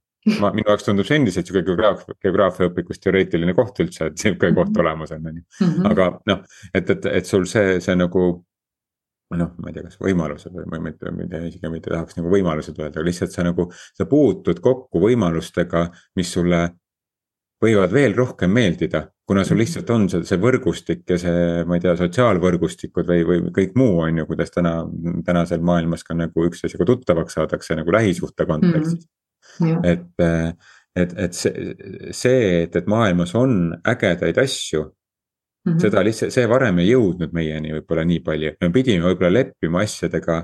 ma, 0.41 0.51
minu 0.55 0.71
jaoks 0.71 0.87
tundub 0.87 1.09
see 1.09 1.19
endiselt 1.21 1.49
sihuke 1.49 1.65
geograafia, 1.67 2.17
geograafiaõpikus 2.25 3.01
teoreetiline 3.03 3.55
koht 3.57 3.81
üldse, 3.85 4.09
et 4.11 4.21
sihuke 4.21 4.51
koht 4.57 4.73
mhm. 4.73 4.81
olemas 4.85 5.15
on, 5.17 5.31
on 5.31 5.39
ju. 5.41 5.47
Mhm. 5.61 5.87
aga 5.93 6.11
noh, 6.31 6.45
et, 6.73 6.93
et, 6.97 7.09
et 7.21 7.31
sul 7.31 7.49
see, 7.51 7.79
see 7.85 7.97
nagu. 7.99 8.27
noh, 9.35 9.51
ma 9.59 9.71
ei 9.71 9.75
tea, 9.75 9.83
kas 9.89 9.97
võimalused 9.99 10.53
või 10.55 10.69
ma 10.71 10.79
mitte, 10.85 11.11
mitte 11.11 11.41
isegi 11.49 11.71
mitte 11.73 11.91
tahaks 11.91 12.15
nagu 12.15 12.31
võimalused 12.31 12.77
öelda, 12.79 13.01
aga 13.01 13.07
lihtsalt 13.09 13.33
sa 13.35 13.43
nagu, 13.43 13.65
sa 13.97 14.05
puutud 14.07 14.61
kokku 14.63 15.01
võimalustega, 15.03 15.89
mis 16.21 16.31
sulle 16.37 16.61
võivad 17.65 17.91
veel 17.91 18.15
rohkem 18.15 18.53
meeldida, 18.55 19.01
kuna 19.27 19.43
sul 19.43 19.57
mhm. 19.57 19.63
lihtsalt 19.65 19.91
on 19.91 20.07
see, 20.13 20.23
see 20.29 20.39
võrgustik 20.39 21.03
ja 21.11 21.19
see, 21.19 21.43
ma 21.67 21.81
ei 21.81 21.83
tea, 21.83 21.97
sotsiaalvõrgustikud 21.99 23.11
või, 23.11 23.27
või 23.27 23.43
kõik 23.59 23.75
muu 23.81 24.05
on 24.05 24.23
ju, 24.23 24.29
kuidas 24.31 24.55
täna, 24.55 24.77
tänasel 25.27 25.65
maailmas 25.67 26.07
ka 26.07 26.15
nagu 26.17 26.47
üksteisega 26.49 26.87
tuttavaks 26.93 27.41
saadakse 27.41 27.77
nagu 27.81 27.97
lähisuhte 27.97 28.47
kontekstis 28.47 29.01
mm. 29.01 29.03
-hmm 29.03 29.13
et, 29.85 30.11
äh, 30.21 30.53
et, 30.97 31.15
et 31.19 31.35
see, 31.35 31.75
see, 32.11 32.63
et, 32.65 32.77
et 32.77 32.87
maailmas 32.91 33.35
on 33.39 33.75
ägedaid 33.85 34.39
asju 34.43 34.91
Mm 35.65 35.73
-hmm. 35.73 35.81
seda 35.81 36.05
lihtsalt, 36.05 36.33
see 36.33 36.49
varem 36.49 36.79
ei 36.79 36.91
jõudnud 36.91 37.31
meieni 37.33 37.71
võib-olla 37.73 38.03
nii 38.05 38.21
palju, 38.21 38.51
me 38.61 38.69
pidime 38.71 39.07
võib-olla 39.07 39.31
leppima 39.33 39.81
asjadega, 39.81 40.35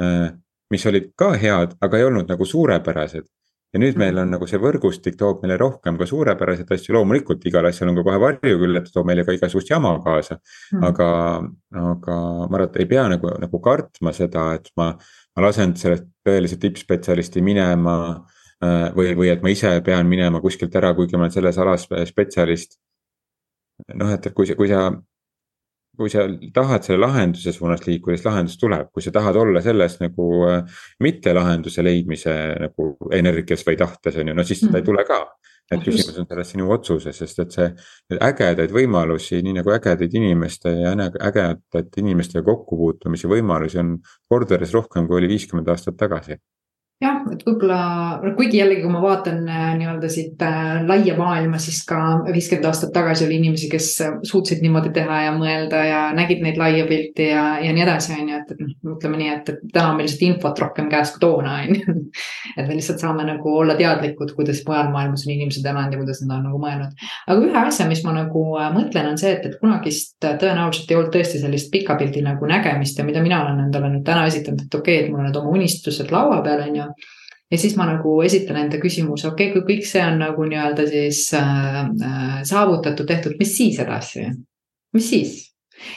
äh, 0.00 0.30
mis 0.72 0.86
olid 0.86 1.10
ka 1.16 1.34
head, 1.36 1.74
aga 1.84 1.98
ei 1.98 2.04
olnud 2.04 2.32
nagu 2.32 2.44
suurepärased. 2.44 3.26
ja 3.74 3.78
nüüd 3.78 3.98
meil 4.00 4.16
on 4.18 4.24
mhm. 4.24 4.32
nagu 4.34 4.46
see 4.46 4.58
võrgustik 4.58 5.18
toob 5.18 5.42
meile 5.42 5.56
rohkem 5.56 5.98
ka 5.98 6.06
suurepäraseid 6.06 6.72
asju, 6.74 6.94
loomulikult 6.94 7.44
igal 7.46 7.66
asjal 7.68 7.90
on 7.90 8.00
ka 8.00 8.02
kohe 8.08 8.18
varju 8.18 8.56
küll, 8.62 8.76
et 8.76 8.84
ta 8.84 8.90
toob 8.94 9.06
meile 9.06 9.24
ka 9.24 9.32
igasugust 9.36 9.70
jama 9.70 9.92
kaasa 10.04 10.38
mm. 10.72 10.82
aga, 10.88 11.10
aga 11.82 12.16
ma 12.48 12.56
arvan, 12.56 12.66
et 12.66 12.80
ei 12.80 12.86
pea 12.86 13.04
nagu, 13.08 13.30
nagu 13.44 13.60
kartma 13.60 14.12
seda, 14.12 14.54
et 14.54 14.72
ma, 14.76 14.90
ma 15.36 15.44
lasen 15.46 15.76
sellest 15.76 16.08
tõelise 16.26 16.58
tippspetsialisti 16.58 17.42
minema 17.42 17.96
Äh, 18.08 18.39
või, 18.60 19.14
või 19.16 19.30
et 19.32 19.42
ma 19.42 19.52
ise 19.52 19.72
pean 19.84 20.08
minema 20.08 20.40
kuskilt 20.40 20.74
ära, 20.76 20.92
kuigi 20.94 21.16
ma 21.16 21.26
olen 21.26 21.34
selles 21.34 21.58
alas 21.58 21.86
spetsialist. 22.08 22.78
noh, 23.96 24.10
et 24.12 24.26
kui 24.36 24.46
sa, 24.46 24.54
kui 24.58 24.68
sa, 24.68 24.90
kui 25.96 26.12
sa 26.12 26.26
tahad 26.54 26.84
selle 26.84 27.00
lahenduse 27.00 27.54
suunas 27.56 27.86
liikuda, 27.86 28.16
siis 28.16 28.26
lahendus 28.26 28.58
tuleb, 28.60 28.90
kui 28.92 29.04
sa 29.04 29.12
tahad 29.14 29.36
olla 29.40 29.62
selles 29.64 29.96
nagu 30.02 30.26
äh, 30.48 30.82
mitte 31.00 31.32
lahenduse 31.34 31.84
leidmise 31.84 32.36
nagu 32.60 32.92
energias 33.16 33.64
või 33.66 33.80
tahtes 33.80 34.20
on 34.20 34.28
ju, 34.28 34.36
no 34.36 34.44
siis 34.44 34.60
seda 34.64 34.80
ei 34.80 34.86
tule 34.86 35.06
ka. 35.08 35.22
Et 35.70 35.84
küsimus 35.86 36.16
on 36.18 36.26
selles 36.26 36.48
sinu 36.50 36.66
otsuses, 36.74 37.14
sest 37.14 37.44
et 37.44 37.52
see 37.54 37.66
ägedaid 38.26 38.72
võimalusi, 38.74 39.38
nii 39.46 39.60
nagu 39.60 39.70
ägedaid 39.70 40.16
inimeste 40.18 40.72
ja 40.80 40.96
ägedate 40.98 42.02
inimestega 42.02 42.42
kokkupuutumise 42.48 43.30
võimalusi 43.30 43.78
on 43.78 43.92
kordades 44.28 44.74
rohkem, 44.74 45.06
kui 45.06 45.20
oli 45.20 45.30
viiskümmend 45.30 45.70
aastat 45.70 45.94
tagasi 46.00 46.40
jah, 47.00 47.20
et 47.32 47.40
võib-olla, 47.46 47.78
kuigi 48.36 48.58
jällegi, 48.58 48.82
kui 48.84 48.92
ma 48.92 49.00
vaatan 49.00 49.38
äh, 49.48 49.68
nii-öelda 49.78 50.08
siit 50.12 50.42
äh, 50.44 50.82
laia 50.84 51.14
maailma, 51.16 51.56
siis 51.62 51.78
ka 51.88 51.96
viiskümmend 52.26 52.66
aastat 52.68 52.92
tagasi 52.92 53.24
oli 53.24 53.38
inimesi, 53.40 53.70
kes 53.72 53.88
suutsid 54.28 54.60
niimoodi 54.60 54.92
teha 54.96 55.22
ja 55.24 55.30
mõelda 55.32 55.80
ja 55.86 56.00
nägid 56.16 56.44
neid 56.44 56.60
laia 56.60 56.84
pilti 56.88 57.30
ja, 57.30 57.44
ja 57.64 57.72
nii 57.72 57.84
edasi, 57.86 58.12
on 58.18 58.28
ju, 58.28 58.40
et, 58.42 58.52
et 58.52 58.60
noh, 58.60 58.98
ütleme 58.98 59.20
nii, 59.20 59.30
et, 59.32 59.48
et 59.54 59.62
täna 59.72 59.94
on 59.94 59.96
meil 59.96 60.08
lihtsalt 60.10 60.26
infot 60.28 60.60
rohkem 60.60 60.90
käes 60.92 61.14
kui 61.14 61.22
toona, 61.24 61.54
on 61.62 61.78
ju. 61.78 61.96
et 62.58 62.68
me 62.68 62.76
lihtsalt 62.76 63.00
saame 63.00 63.24
nagu 63.24 63.56
olla 63.62 63.78
teadlikud, 63.80 64.34
kuidas 64.36 64.60
mujal 64.68 64.92
maailmas 64.92 65.24
on 65.24 65.34
inimesed 65.38 65.64
elanud 65.72 65.96
ja 65.96 66.02
kuidas 66.02 66.20
nad 66.26 66.36
on 66.36 66.50
nagu 66.50 66.60
mõelnud. 66.60 67.08
aga 67.26 67.48
ühe 67.48 67.64
asja, 67.64 67.88
mis 67.88 68.04
ma 68.04 68.16
nagu 68.18 68.44
äh, 68.60 68.68
mõtlen, 68.76 69.08
on 69.14 69.18
see, 69.20 69.32
et, 69.38 69.48
et 69.48 69.56
kunagist 69.62 70.18
tõenäoliselt 70.20 70.92
ei 70.92 71.00
olnud 71.00 71.16
tõesti 71.16 71.40
sellist 71.40 71.72
pika 71.72 71.96
pildi 71.96 72.20
nagu 72.28 72.44
nägemist 72.50 73.00
ja 73.00 73.08
mida 73.08 73.24
mina 73.24 73.40
olen 73.46 73.64
endale 73.64 73.88
nüüd 73.94 74.04
täna 74.04 74.28
esitanud, 74.28 74.68
et 74.68 74.80
okei 74.82 75.00
okay,, 75.00 75.08
et 75.08 75.12
mul 75.14 75.24
on 75.24 75.30
need 75.30 75.40
oma 75.40 75.56
unistused 75.56 76.12
laua 76.12 76.42
peal, 76.44 76.68
on 76.68 76.76
ju 76.76 76.89
ja 77.50 77.58
siis 77.58 77.76
ma 77.78 77.86
nagu 77.88 78.14
esitan 78.22 78.60
enda 78.60 78.80
küsimuse, 78.82 79.28
okei 79.28 79.50
okay,, 79.50 79.60
kui 79.60 79.76
kõik 79.76 79.86
see 79.88 80.02
on 80.06 80.20
nagu 80.22 80.46
nii-öelda 80.46 80.86
siis 80.90 81.26
äh, 81.38 81.78
äh, 81.84 82.34
saavutatud, 82.46 83.08
tehtud, 83.08 83.38
mis 83.40 83.56
siis 83.56 83.80
edasi? 83.82 84.28
mis 84.94 85.10
siis? 85.10 85.38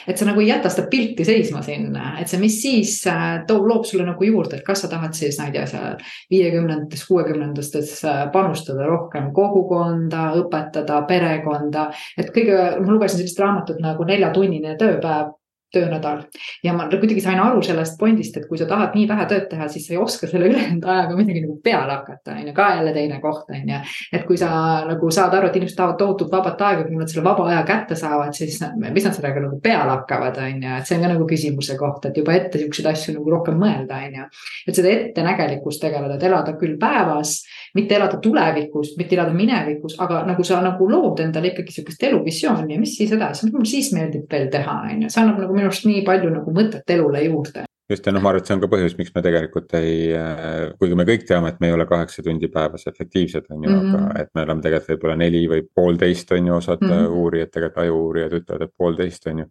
et 0.08 0.18
sa 0.18 0.26
nagu 0.26 0.40
ei 0.40 0.48
jäta 0.48 0.70
seda 0.72 0.86
pilti 0.90 1.26
seisma 1.28 1.60
sinna, 1.64 2.14
et 2.20 2.30
see, 2.30 2.40
mis 2.40 2.56
siis 2.62 2.96
äh, 3.10 3.42
toob, 3.48 3.66
loob 3.68 3.84
sulle 3.88 4.06
nagu 4.08 4.26
juurde, 4.26 4.58
et 4.58 4.66
kas 4.66 4.84
sa 4.84 4.90
tahad 4.90 5.14
siis, 5.16 5.36
ma 5.38 5.50
ei 5.50 5.54
tea, 5.58 5.66
seal 5.68 5.98
viiekümnendates, 6.32 7.04
kuuekümnendates 7.10 7.94
äh, 8.08 8.24
panustada 8.32 8.88
rohkem 8.88 9.30
kogukonda, 9.36 10.30
õpetada, 10.40 11.02
perekonda. 11.08 11.90
et 12.18 12.32
kõige, 12.34 12.58
ma 12.80 12.96
lugesin 12.96 13.20
sellist 13.20 13.40
raamatut 13.44 13.82
nagu 13.84 14.08
Neljatunnine 14.08 14.78
tööpäev 14.80 15.34
töönädal. 15.74 16.22
ja 16.64 16.72
ma 16.72 16.86
kuidagi 16.88 17.20
sain 17.20 17.40
aru 17.40 17.62
sellest 17.62 17.98
pointist, 17.98 18.36
et 18.38 18.46
kui 18.48 18.58
sa 18.58 18.66
tahad 18.70 18.94
nii 18.96 19.06
vähe 19.10 19.26
tööd 19.30 19.48
teha, 19.50 19.68
siis 19.72 19.86
sa 19.88 19.94
ei 19.94 20.00
oska 20.00 20.28
selle 20.30 20.48
ülejäänud 20.52 20.84
ajaga 20.84 21.16
midagi 21.18 21.42
nagu 21.44 21.56
peale 21.64 21.92
hakata, 21.92 22.36
on 22.38 22.48
ju, 22.48 22.54
ka 22.56 22.68
jälle 22.76 22.94
teine 22.96 23.20
koht, 23.22 23.50
on 23.50 23.72
ju. 23.72 23.80
et 24.12 24.26
kui 24.28 24.38
sa 24.40 24.50
nagu 24.88 25.10
saad 25.14 25.34
aru, 25.38 25.50
et 25.50 25.58
inimesed 25.60 25.78
tahavad 25.78 26.00
tohutult 26.00 26.32
vabat 26.32 26.64
aega, 26.68 26.86
kui 26.88 26.98
nad 27.00 27.10
selle 27.10 27.26
vaba 27.26 27.48
aja 27.50 27.62
kätte 27.68 27.98
saavad, 27.98 28.34
siis 28.36 28.60
mis 28.84 29.08
nad 29.08 29.16
sellega 29.16 29.44
nagu 29.44 29.60
peale 29.64 29.90
hakkavad, 29.96 30.40
on 30.46 30.62
ju, 30.62 30.78
et 30.78 30.88
see 30.88 30.98
on 30.98 31.06
ka 31.06 31.12
nagu 31.14 31.28
küsimuse 31.30 31.78
koht, 31.80 32.08
et 32.08 32.22
juba 32.22 32.36
ette 32.38 32.62
siukseid 32.62 32.90
asju 32.92 33.16
nagu 33.18 33.36
rohkem 33.36 33.58
mõelda, 33.60 34.00
on 34.08 34.18
ju. 34.20 34.28
et 34.68 34.80
seda 34.80 34.92
ettenägelikkust 34.94 35.82
tegeleda, 35.84 36.18
et 36.18 36.28
elada 36.30 36.56
küll 36.60 36.78
päevas, 36.80 37.40
mitte 37.74 37.96
elada 37.96 38.18
tulevikus, 38.22 38.94
mitte 38.98 39.16
elada 39.16 39.34
minevikus, 39.34 39.98
aga 40.00 40.22
nagu 40.28 40.46
sa 40.46 40.60
nagu 40.62 40.88
lood 40.90 41.20
endale 41.24 41.52
ikkagi 41.52 41.74
sihukest 41.74 42.02
eluvisiooni 42.08 42.74
ja 42.76 42.80
mis 42.80 42.96
siis 42.98 43.12
edasi, 43.16 43.46
mis 43.46 43.54
mul 43.56 43.68
siis 43.68 43.92
meeldib 43.96 44.30
veel 44.30 44.50
teha, 44.52 44.80
on 44.90 45.06
ju, 45.06 45.12
see 45.12 45.22
annab 45.22 45.40
nagu 45.42 45.56
minu 45.56 45.70
arust 45.70 45.88
nii 45.88 46.04
palju 46.06 46.32
nagu 46.34 46.54
mõtet 46.54 46.94
elule 46.96 47.24
juurde 47.26 47.66
just 47.90 48.06
ja 48.06 48.14
noh, 48.14 48.22
ma 48.24 48.30
arvan, 48.32 48.42
et 48.42 48.48
see 48.48 48.56
on 48.56 48.62
ka 48.62 48.70
põhjus, 48.72 48.96
miks 48.96 49.12
me 49.14 49.22
tegelikult 49.24 49.74
ei, 49.76 49.96
äh, 50.16 50.70
kuigi 50.80 50.96
me 50.98 51.06
kõik 51.08 51.26
teame, 51.28 51.50
et 51.52 51.60
me 51.60 51.68
ei 51.68 51.76
ole 51.76 51.86
kaheksa 51.88 52.24
tundi 52.24 52.48
päevas 52.52 52.86
efektiivsed, 52.90 53.50
on 53.50 53.66
ju 53.66 53.70
mm, 53.70 53.80
-hmm. 53.80 53.96
aga 53.96 54.04
mhm. 54.04 54.20
et 54.22 54.30
me 54.34 54.44
oleme 54.46 54.64
tegelikult 54.64 54.92
võib-olla 54.94 55.16
neli 55.20 55.42
või 55.50 55.66
poolteist 55.80 56.32
on 56.32 56.46
ju, 56.46 56.54
osad 56.56 56.84
mm 56.84 56.92
-hmm. 56.92 57.18
uurijad, 57.22 57.50
tegelikult 57.50 57.82
ajuuurijad 57.84 58.38
ütlevad, 58.40 58.62
et 58.62 58.74
poolteist 58.78 59.26
on 59.26 59.42
ju. 59.44 59.50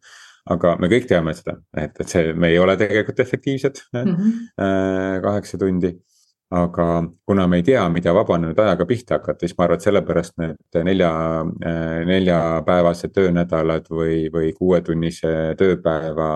aga 0.53 0.75
me 0.79 0.87
kõik 0.91 1.05
teame 1.07 1.33
seda, 1.33 1.55
et, 1.77 1.99
et 1.99 2.07
see, 2.09 2.33
me 2.33 2.49
ei 2.49 2.57
ole 2.59 2.75
tegelikult 2.77 3.19
efektiivsed 3.19 3.85
mm 3.93 4.15
-hmm. 4.15 5.21
kaheksa 5.21 5.57
tundi 5.57 5.93
aga 6.53 6.87
kuna 7.25 7.47
me 7.47 7.57
ei 7.61 7.65
tea, 7.65 7.83
mida 7.89 8.13
vabanenud 8.15 8.59
ajaga 8.59 8.85
pihta 8.85 9.17
hakata, 9.17 9.41
siis 9.41 9.55
ma 9.57 9.65
arvan, 9.65 9.79
et 9.79 9.87
sellepärast 9.87 10.35
need 10.41 10.79
nelja, 10.85 11.11
neljapäevased 12.09 13.13
töönädalad 13.15 13.89
või, 13.89 14.27
või 14.33 14.53
kuuetunnise 14.57 15.33
tööpäeva 15.59 16.29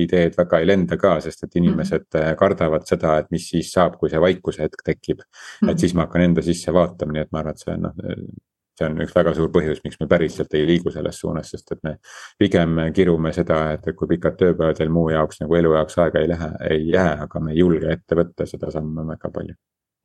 ideed 0.00 0.38
väga 0.38 0.62
ei 0.62 0.70
lenda 0.70 0.96
ka, 1.00 1.18
sest 1.24 1.44
et 1.44 1.56
inimesed 1.60 2.06
mm 2.06 2.20
-hmm. 2.20 2.38
kardavad 2.40 2.86
seda, 2.88 3.18
et 3.18 3.30
mis 3.34 3.48
siis 3.50 3.72
saab, 3.72 3.98
kui 4.00 4.10
see 4.10 4.20
vaikuse 4.20 4.62
hetk 4.62 4.84
tekib 4.84 5.24
et 5.68 5.78
siis 5.78 5.94
ma 5.94 6.06
hakkan 6.06 6.28
enda 6.28 6.42
sisse 6.44 6.72
vaatama, 6.74 7.12
nii 7.12 7.26
et 7.26 7.32
ma 7.32 7.42
arvan, 7.42 7.56
et 7.56 7.64
see 7.64 7.74
on 7.74 7.88
noh 7.88 8.46
see 8.78 8.88
on 8.88 9.00
üks 9.04 9.14
väga 9.16 9.34
suur 9.36 9.50
põhjus, 9.54 9.80
miks 9.84 10.00
me 10.00 10.08
päriselt 10.10 10.54
ei 10.54 10.66
liigu 10.68 10.92
selles 10.94 11.20
suunas, 11.22 11.50
sest 11.54 11.74
et 11.76 11.82
me 11.86 11.96
pigem 12.38 12.78
kirume 12.94 13.32
seda, 13.36 13.60
et 13.76 13.88
kui 13.96 14.10
pikad 14.14 14.38
tööpäevad 14.40 14.82
veel 14.82 14.94
muu 14.94 15.08
jaoks 15.14 15.42
nagu 15.42 15.58
elu 15.60 15.74
jaoks 15.78 15.98
aega 16.04 16.22
ei 16.22 16.30
lähe, 16.34 16.52
ei 16.70 16.86
jää, 16.92 17.16
aga 17.26 17.42
me 17.42 17.54
ei 17.54 17.64
julge 17.64 17.92
ette 17.92 18.18
võtta 18.18 18.46
seda 18.46 18.70
sammu 18.74 19.06
väga 19.12 19.32
palju. 19.34 19.58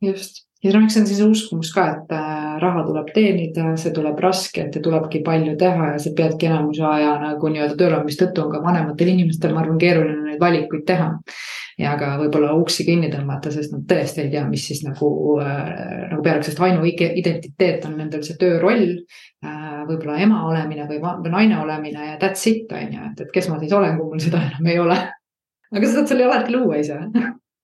Just, 0.04 0.44
ja 0.63 0.74
noh, 0.74 0.86
eks 0.86 0.96
see 0.96 1.04
on 1.04 1.10
siis 1.10 1.22
uskumus 1.26 1.72
ka, 1.76 1.88
et 1.96 2.13
äh, 2.16 2.54
raha 2.62 2.86
tuleb 2.88 3.10
teenida, 3.16 3.74
see 3.80 3.92
tuleb 3.96 4.20
raske, 4.24 4.68
et 4.68 4.78
tulebki 4.84 5.24
palju 5.26 5.58
teha 5.60 5.94
ja 5.94 6.00
sa 6.02 6.13
peadki 6.16 6.48
enamuse 6.50 6.86
aja 6.88 7.18
nagu 7.22 7.52
nii-öelda 7.52 7.78
tööl 7.80 7.98
olemise 7.98 8.24
tõttu 8.24 8.46
on 8.46 8.54
ka 8.54 8.63
vanematel 8.63 9.12
inimestel, 9.13 9.56
ma 9.56 9.63
arvan, 9.63 9.82
keeruline 9.82 10.24
neid 10.30 10.42
valikuid 10.44 10.86
teha 10.88 11.10
ja 11.80 11.96
ka 12.00 12.13
võib-olla 12.22 12.54
uksi 12.60 12.86
kinni 12.88 13.10
tõmmata, 13.12 13.52
sest 13.54 13.74
nad 13.74 13.86
tõesti 13.89 14.24
ei 14.24 14.32
tea, 14.34 14.46
mis 14.50 14.66
siis 14.70 14.84
nagu 14.86 15.10
äh,, 15.42 16.10
nagu 16.12 16.24
peale, 16.26 16.46
sest 16.46 16.62
ainuidentiteet 16.63 17.88
on 17.89 17.98
nendel 18.00 18.24
see 18.26 18.38
tööroll 18.42 18.88
äh,. 19.44 19.84
võib-olla 19.89 20.20
ema 20.24 20.44
olemine 20.48 20.88
või, 20.89 21.02
või 21.02 21.34
naine 21.34 21.60
olemine 21.63 22.12
ja 22.12 22.18
that's 22.22 22.46
it 22.50 22.72
on 22.72 22.94
ju, 22.94 23.12
et, 23.12 23.26
et 23.26 23.34
kes 23.34 23.50
ma 23.52 23.60
siis 23.62 23.74
olen, 23.74 23.98
kui 24.00 24.13
mul 24.13 24.24
seda 24.24 24.44
enam 24.48 24.70
ei 24.70 24.80
ole. 24.80 25.00
aga 25.74 25.88
seda 25.88 26.04
saad 26.04 26.13
selle 26.13 26.30
alati 26.30 26.56
luua 26.56 26.80
ise 26.80 27.00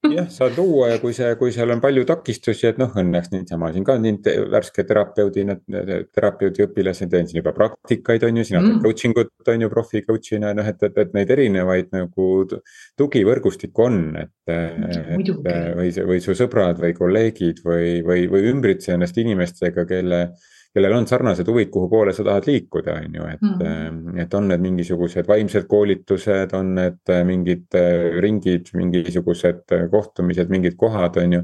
jah, 0.08 0.28
saad 0.32 0.56
luua 0.58 0.90
ja 0.94 1.00
kui 1.02 1.14
see, 1.16 1.30
kui 1.40 1.52
seal 1.56 1.74
on 1.74 1.82
palju 1.84 2.06
takistusi, 2.08 2.68
et 2.70 2.78
noh, 2.80 2.92
õnneks 3.02 3.32
niisama 3.34 3.72
siin 3.74 3.86
ka 3.88 3.98
nii 4.00 4.20
te, 4.24 4.36
värske 4.52 4.86
terapeudina, 4.88 5.58
terapeudi 5.68 6.64
õpilased, 6.66 7.12
teen 7.12 7.28
siin 7.30 7.42
juba 7.42 7.54
praktikaid, 7.58 8.24
on 8.28 8.40
ju, 8.40 8.46
sina 8.48 8.62
teed 8.64 8.78
mm. 8.78 8.84
coaching 8.86 9.20
ut 9.20 9.52
on 9.54 9.66
ju 9.66 9.72
profi 9.74 10.04
coach'ina, 10.08 10.54
noh, 10.58 10.70
et, 10.72 10.86
et, 10.88 11.02
et 11.04 11.18
neid 11.18 11.34
erinevaid 11.36 11.92
nagu 11.96 12.30
tugivõrgustikku 13.00 13.88
on, 13.90 14.00
et. 14.24 14.34
et 14.50 15.34
või, 15.76 15.92
või 16.14 16.22
su 16.24 16.36
sõbrad 16.38 16.80
või 16.82 16.96
kolleegid 16.98 17.60
või, 17.66 18.00
või, 18.06 18.26
või 18.32 18.48
ümbritse 18.54 18.96
ennast 18.96 19.20
inimestega, 19.20 19.86
kelle 19.90 20.22
kellel 20.76 20.94
on 20.94 21.08
sarnased 21.10 21.48
huvid, 21.50 21.70
kuhu 21.74 21.90
poole 21.90 22.14
sa 22.14 22.24
tahad 22.26 22.48
liikuda, 22.48 22.96
on 23.02 23.16
ju, 23.16 23.28
et 23.34 23.42
mm, 23.42 23.54
-hmm. 23.60 24.22
et 24.22 24.34
on 24.34 24.48
need 24.48 24.62
mingisugused 24.62 25.28
vaimsed 25.28 25.66
koolitused, 25.68 26.54
on 26.54 26.76
need 26.76 27.00
äh, 27.10 27.24
mingid 27.26 27.66
äh, 27.76 28.22
ringid, 28.22 28.70
mingisugused 28.74 29.64
kohtumised, 29.92 30.50
mingid 30.50 30.78
kohad, 30.78 31.18
on 31.18 31.34
ju, 31.34 31.44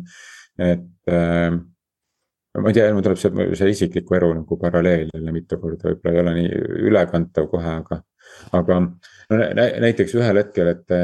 et 0.60 1.10
äh, 1.10 1.52
ma 2.62 2.70
ei 2.70 2.74
tea, 2.74 2.94
mul 2.94 3.04
tuleb 3.04 3.20
see, 3.20 3.48
see 3.60 3.70
isikliku 3.70 4.16
elu 4.16 4.34
nagu 4.42 4.58
paralleel 4.58 5.10
jälle 5.14 5.32
mitu 5.32 5.58
korda, 5.60 5.90
võib-olla 5.90 6.14
ei 6.14 6.22
ole 6.22 6.36
nii 6.36 6.52
ülekantav 6.92 7.50
kohe, 7.52 7.78
aga, 7.82 8.02
aga 8.52 8.80
no, 8.80 9.40
näiteks 9.84 10.16
ühel 10.16 10.44
hetkel, 10.44 10.72
et 10.76 10.96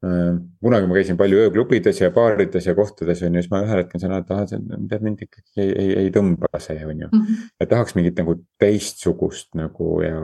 kunagi 0.00 0.86
ma 0.86 0.94
käisin 0.94 1.16
palju 1.18 1.40
ööklubides 1.42 1.98
ja 2.00 2.10
baarides 2.14 2.68
ja 2.68 2.74
kohtades 2.78 3.22
on 3.26 3.34
ju, 3.34 3.42
siis 3.42 3.50
ma 3.50 3.64
ühel 3.64 3.80
hetkel 3.82 3.98
sain 3.98 4.14
aru, 4.14 4.22
et 4.22 4.30
ah, 4.36 4.44
see 4.46 4.78
tead 4.92 5.02
mind 5.02 5.24
ikkagi 5.26 5.64
ei, 5.64 5.72
ei, 5.72 5.88
ei 6.04 6.12
tõmba 6.14 6.60
see 6.62 6.78
on 6.86 7.00
ju 7.02 7.08
mm. 7.08 7.24
-hmm. 7.24 7.48
et 7.58 7.70
tahaks 7.72 7.96
mingit 7.98 8.20
nagu 8.22 8.36
teistsugust 8.62 9.58
nagu 9.58 9.88
ja, 10.04 10.20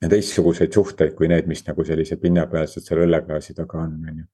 ja 0.00 0.08
teistsuguseid 0.08 0.72
suhteid 0.72 1.12
kui 1.18 1.28
need, 1.28 1.50
mis 1.52 1.66
nagu 1.68 1.84
sellised 1.84 2.22
pinnapealsed 2.22 2.88
seal 2.88 3.04
õlleklaasi 3.04 3.56
taga 3.60 3.82
on, 3.84 3.92
on 4.08 4.24
ju. 4.24 4.26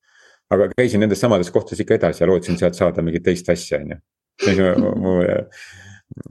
aga 0.54 0.70
käisin 0.76 1.02
nendes 1.02 1.20
samades 1.20 1.50
kohtades 1.50 1.82
ikka 1.82 1.98
edasi 1.98 2.22
ja 2.22 2.30
lootsin 2.30 2.58
sealt 2.58 2.78
saada 2.78 3.02
mingit 3.02 3.26
teist 3.26 3.50
asja, 3.50 3.82
on 3.82 3.96
ju. 3.96 4.00
siis 4.44 4.62
mu, 4.78 4.94
mu 5.02 5.18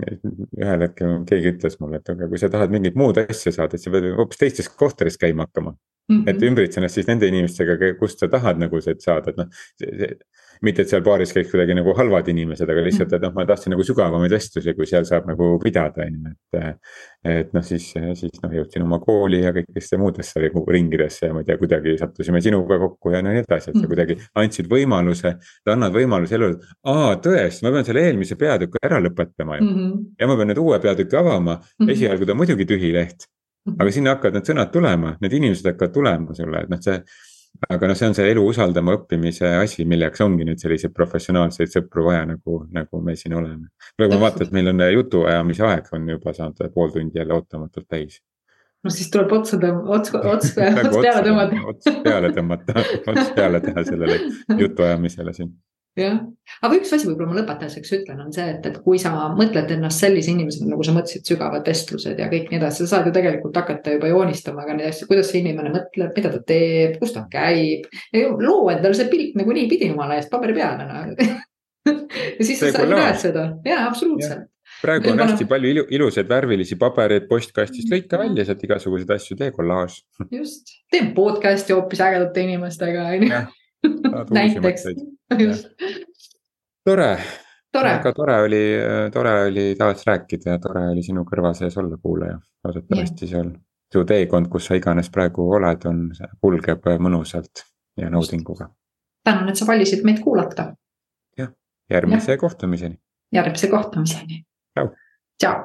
ühel 0.02 0.86
hetkel 0.86 1.16
keegi 1.30 1.56
ütles 1.56 1.80
mulle, 1.82 2.02
et 2.02 2.12
aga 2.14 2.28
kui 2.32 2.42
sa 2.42 2.50
tahad 2.54 2.74
mingit 2.74 2.98
muud 3.00 3.18
asja 3.22 3.54
saada, 3.56 3.78
siis 3.78 3.90
sa 3.90 3.96
pead 3.96 4.12
hoopis 4.18 4.42
teistes 4.42 4.70
kohtades 4.70 5.18
käima 5.22 5.48
hakkama 5.48 5.74
mm. 5.74 6.18
-hmm. 6.18 6.30
et 6.30 6.46
ümbritse 6.50 6.82
ennast 6.82 7.00
siis 7.00 7.10
nende 7.10 7.30
inimestega, 7.32 7.94
kust 8.00 8.22
sa 8.22 8.30
tahad 8.32 8.62
nagu 8.62 8.82
saada, 8.82 9.32
et 9.32 9.38
noh 9.38 9.48
mitte, 10.66 10.84
et 10.84 10.92
seal 10.92 11.02
baaris 11.06 11.34
käiks 11.34 11.50
kuidagi 11.52 11.76
nagu 11.78 11.94
halvad 11.98 12.28
inimesed, 12.32 12.70
aga 12.70 12.84
lihtsalt, 12.86 13.14
et 13.18 13.24
noh, 13.26 13.34
ma 13.34 13.46
tahtsin 13.50 13.74
nagu 13.74 13.86
sügavamaid 13.86 14.34
vestlusi, 14.36 14.76
kui 14.78 14.88
seal 14.90 15.08
saab 15.10 15.26
nagu 15.30 15.48
pidada, 15.64 16.06
on 16.06 16.18
ju, 16.18 16.34
et. 16.60 16.92
et 17.32 17.56
noh, 17.56 17.64
siis, 17.66 17.88
siis 18.20 18.42
noh, 18.44 18.54
jõudsin 18.60 18.86
oma 18.86 19.00
kooli 19.02 19.42
ja 19.42 19.54
kõikidesse 19.56 19.98
muudesse 20.02 20.42
ringidesse 20.42 21.30
ja 21.30 21.36
ma 21.36 21.42
ei 21.42 21.50
tea, 21.50 21.58
kuidagi 21.62 21.96
sattusime 22.00 22.42
sinuga 22.46 22.78
kokku 22.82 23.14
ja 23.16 23.24
nii 23.26 23.42
edasi, 23.42 23.72
et 23.72 23.80
sa 23.80 23.84
mm. 23.84 23.90
kuidagi 23.92 24.18
andsid 24.42 24.70
võimaluse. 24.72 25.34
annad 25.72 25.96
võimaluse 25.96 26.38
elule, 26.38 26.72
aa 26.90 27.18
tõesti, 27.22 27.66
ma 27.66 27.74
pean 27.76 27.88
selle 27.88 28.06
eelmise 28.08 28.38
peatüki 28.40 28.82
ära 28.86 29.02
lõpetama 29.02 29.58
ju 29.58 29.66
mm. 29.66 29.76
-hmm. 29.76 30.08
ja 30.20 30.30
ma 30.30 30.38
pean 30.38 30.52
nüüd 30.54 30.62
uue 30.62 30.80
peatüki 30.84 31.18
avama 31.18 31.58
mm, 31.58 31.86
-hmm. 31.86 31.92
esialgu 31.96 32.26
ta 32.26 32.36
on 32.36 32.42
muidugi 32.44 32.66
tühi 32.70 32.94
leht. 32.94 33.28
aga 33.68 33.84
mhm. 33.86 33.94
sinna 33.94 34.16
hakkavad 34.16 34.40
need 34.40 34.48
sõnad 34.50 34.72
tulema, 34.74 35.18
need 35.22 35.34
inimesed 35.38 35.68
hakkavad 35.70 35.94
tulema 35.94 36.34
sulle, 36.34 36.64
et 36.66 36.70
noh, 36.70 36.82
see 36.82 36.98
aga 37.70 37.88
noh, 37.92 37.98
see 37.98 38.10
on 38.10 38.18
see 38.18 38.32
elu 38.32 38.44
usaldama 38.48 38.96
õppimise 38.98 39.54
asi, 39.60 39.86
milleks 39.90 40.24
ongi 40.26 40.48
nüüd 40.48 40.62
selliseid 40.62 40.94
professionaalseid 40.98 41.72
sõpru 41.74 42.08
vaja, 42.10 42.26
nagu, 42.30 42.62
nagu 42.74 43.02
me 43.06 43.16
siin 43.20 43.36
oleme. 43.38 43.72
praegu 43.98 44.18
ma 44.18 44.26
vaatan, 44.26 44.48
et 44.48 44.56
meil 44.58 44.72
on 44.74 44.86
jutuajamise 44.98 45.66
aeg 45.70 45.90
on 45.98 46.12
juba 46.16 46.36
saanud 46.38 46.76
pool 46.76 46.94
tundi 46.96 47.20
jälle 47.20 47.38
ootamatult 47.38 47.88
täis. 47.88 48.22
no 48.84 48.94
siis 48.94 49.12
tuleb 49.14 49.34
otsa 49.40 49.60
tõmmata, 49.62 49.90
ots, 49.98 50.16
ots, 50.34 50.56
ots 50.56 51.02
peale 51.02 51.26
tõmmata. 51.28 51.66
ots 51.74 51.92
peale 52.08 52.32
tõmmata, 52.38 52.88
ots 53.14 53.36
peale 53.36 53.62
teha 53.68 53.86
sellele 53.92 54.22
jutuajamisele 54.64 55.38
siin 55.38 55.54
jah, 56.00 56.20
aga 56.64 56.78
üks 56.78 56.94
asi 56.96 57.08
võib-olla 57.08 57.34
ma 57.34 57.38
lõpetuseks 57.42 57.94
ütlen, 57.98 58.22
on 58.24 58.32
see, 58.36 58.46
et, 58.54 58.66
et 58.68 58.78
kui 58.86 59.00
sa 59.02 59.12
mõtled 59.36 59.74
ennast 59.76 60.04
sellise 60.04 60.32
inimesena, 60.32 60.70
nagu 60.72 60.86
sa 60.88 60.96
mõtlesid, 60.96 61.26
sügavad 61.28 61.68
vestlused 61.68 62.20
ja 62.22 62.30
kõik 62.32 62.48
nii 62.52 62.60
edasi, 62.62 62.86
sa 62.86 62.96
saad 62.96 63.10
ju 63.10 63.16
tegelikult 63.18 63.60
hakata 63.60 63.98
juba 63.98 64.12
joonistama 64.12 64.66
ka 64.68 64.78
neid 64.78 64.92
asju, 64.92 65.10
kuidas 65.10 65.32
see 65.32 65.42
inimene 65.44 65.74
mõtleb, 65.74 66.14
mida 66.16 66.32
ta 66.32 66.42
teeb, 66.48 66.96
kus 67.02 67.16
ta 67.18 67.26
käib. 67.32 67.90
loo 68.16 68.70
endale 68.72 68.96
see 68.98 69.12
pilt 69.12 69.36
nagu 69.40 69.58
niipidi 69.58 69.92
jumala 69.92 70.20
eest 70.20 70.32
paberi 70.32 70.56
peale 70.56 70.88
no. 70.88 71.04
ja 72.38 72.46
siis 72.46 72.64
sa 72.64 72.88
näed 72.88 73.20
seda, 73.20 73.52
jaa, 73.68 73.84
absoluutselt. 73.90 74.48
Praegu 74.82 75.12
on 75.12 75.20
hästi 75.20 75.46
palju 75.46 75.70
ilu, 75.74 75.82
ilusaid 75.94 76.30
värvilisi 76.30 76.78
pabereid 76.80 77.28
postkastist, 77.30 77.92
lõika 77.92 78.18
välja 78.22 78.48
sealt 78.48 78.64
igasuguseid 78.66 79.12
asju, 79.14 79.36
tee 79.38 79.52
kollaaž. 79.54 80.00
just, 80.40 80.72
tee 80.90 81.10
podcast'i 81.18 81.76
hoopis 81.76 82.02
ägedate 82.02 82.48
inimestega, 82.48 83.10
on 83.12 83.28
ju 83.28 83.42
näiteks, 84.38 84.84
just. 85.40 85.68
tore, 86.86 87.18
väga 87.74 88.14
tore 88.14 88.38
oli, 88.42 88.62
tore 89.14 89.34
oli 89.48 89.76
taas 89.78 90.06
rääkida 90.08 90.56
ja 90.56 90.60
tore 90.60 90.88
oli 90.92 91.04
sinu 91.04 91.26
kõrva 91.28 91.54
sees 91.58 91.78
olla, 91.78 91.98
kuulaja. 91.98 92.40
loodetavasti 92.64 93.28
seal 93.28 93.52
su 93.94 94.04
teekond, 94.08 94.48
kus 94.52 94.70
sa 94.70 94.78
iganes 94.80 95.10
praegu 95.12 95.48
oled, 95.58 95.86
on, 95.90 96.06
kulgeb 96.42 96.88
mõnusalt 97.00 97.66
ja 97.98 98.10
naudinguga. 98.10 98.70
tänan, 99.24 99.50
et 99.50 99.56
sa 99.60 99.68
valisid 99.68 100.06
meid 100.08 100.22
kuulata. 100.24 100.74
jah, 101.38 101.54
järgmise 101.90 102.32
ja. 102.32 102.38
kohtumiseni. 102.38 103.00
järgmise 103.34 103.68
kohtumiseni. 103.68 104.44
tšau. 105.40 105.64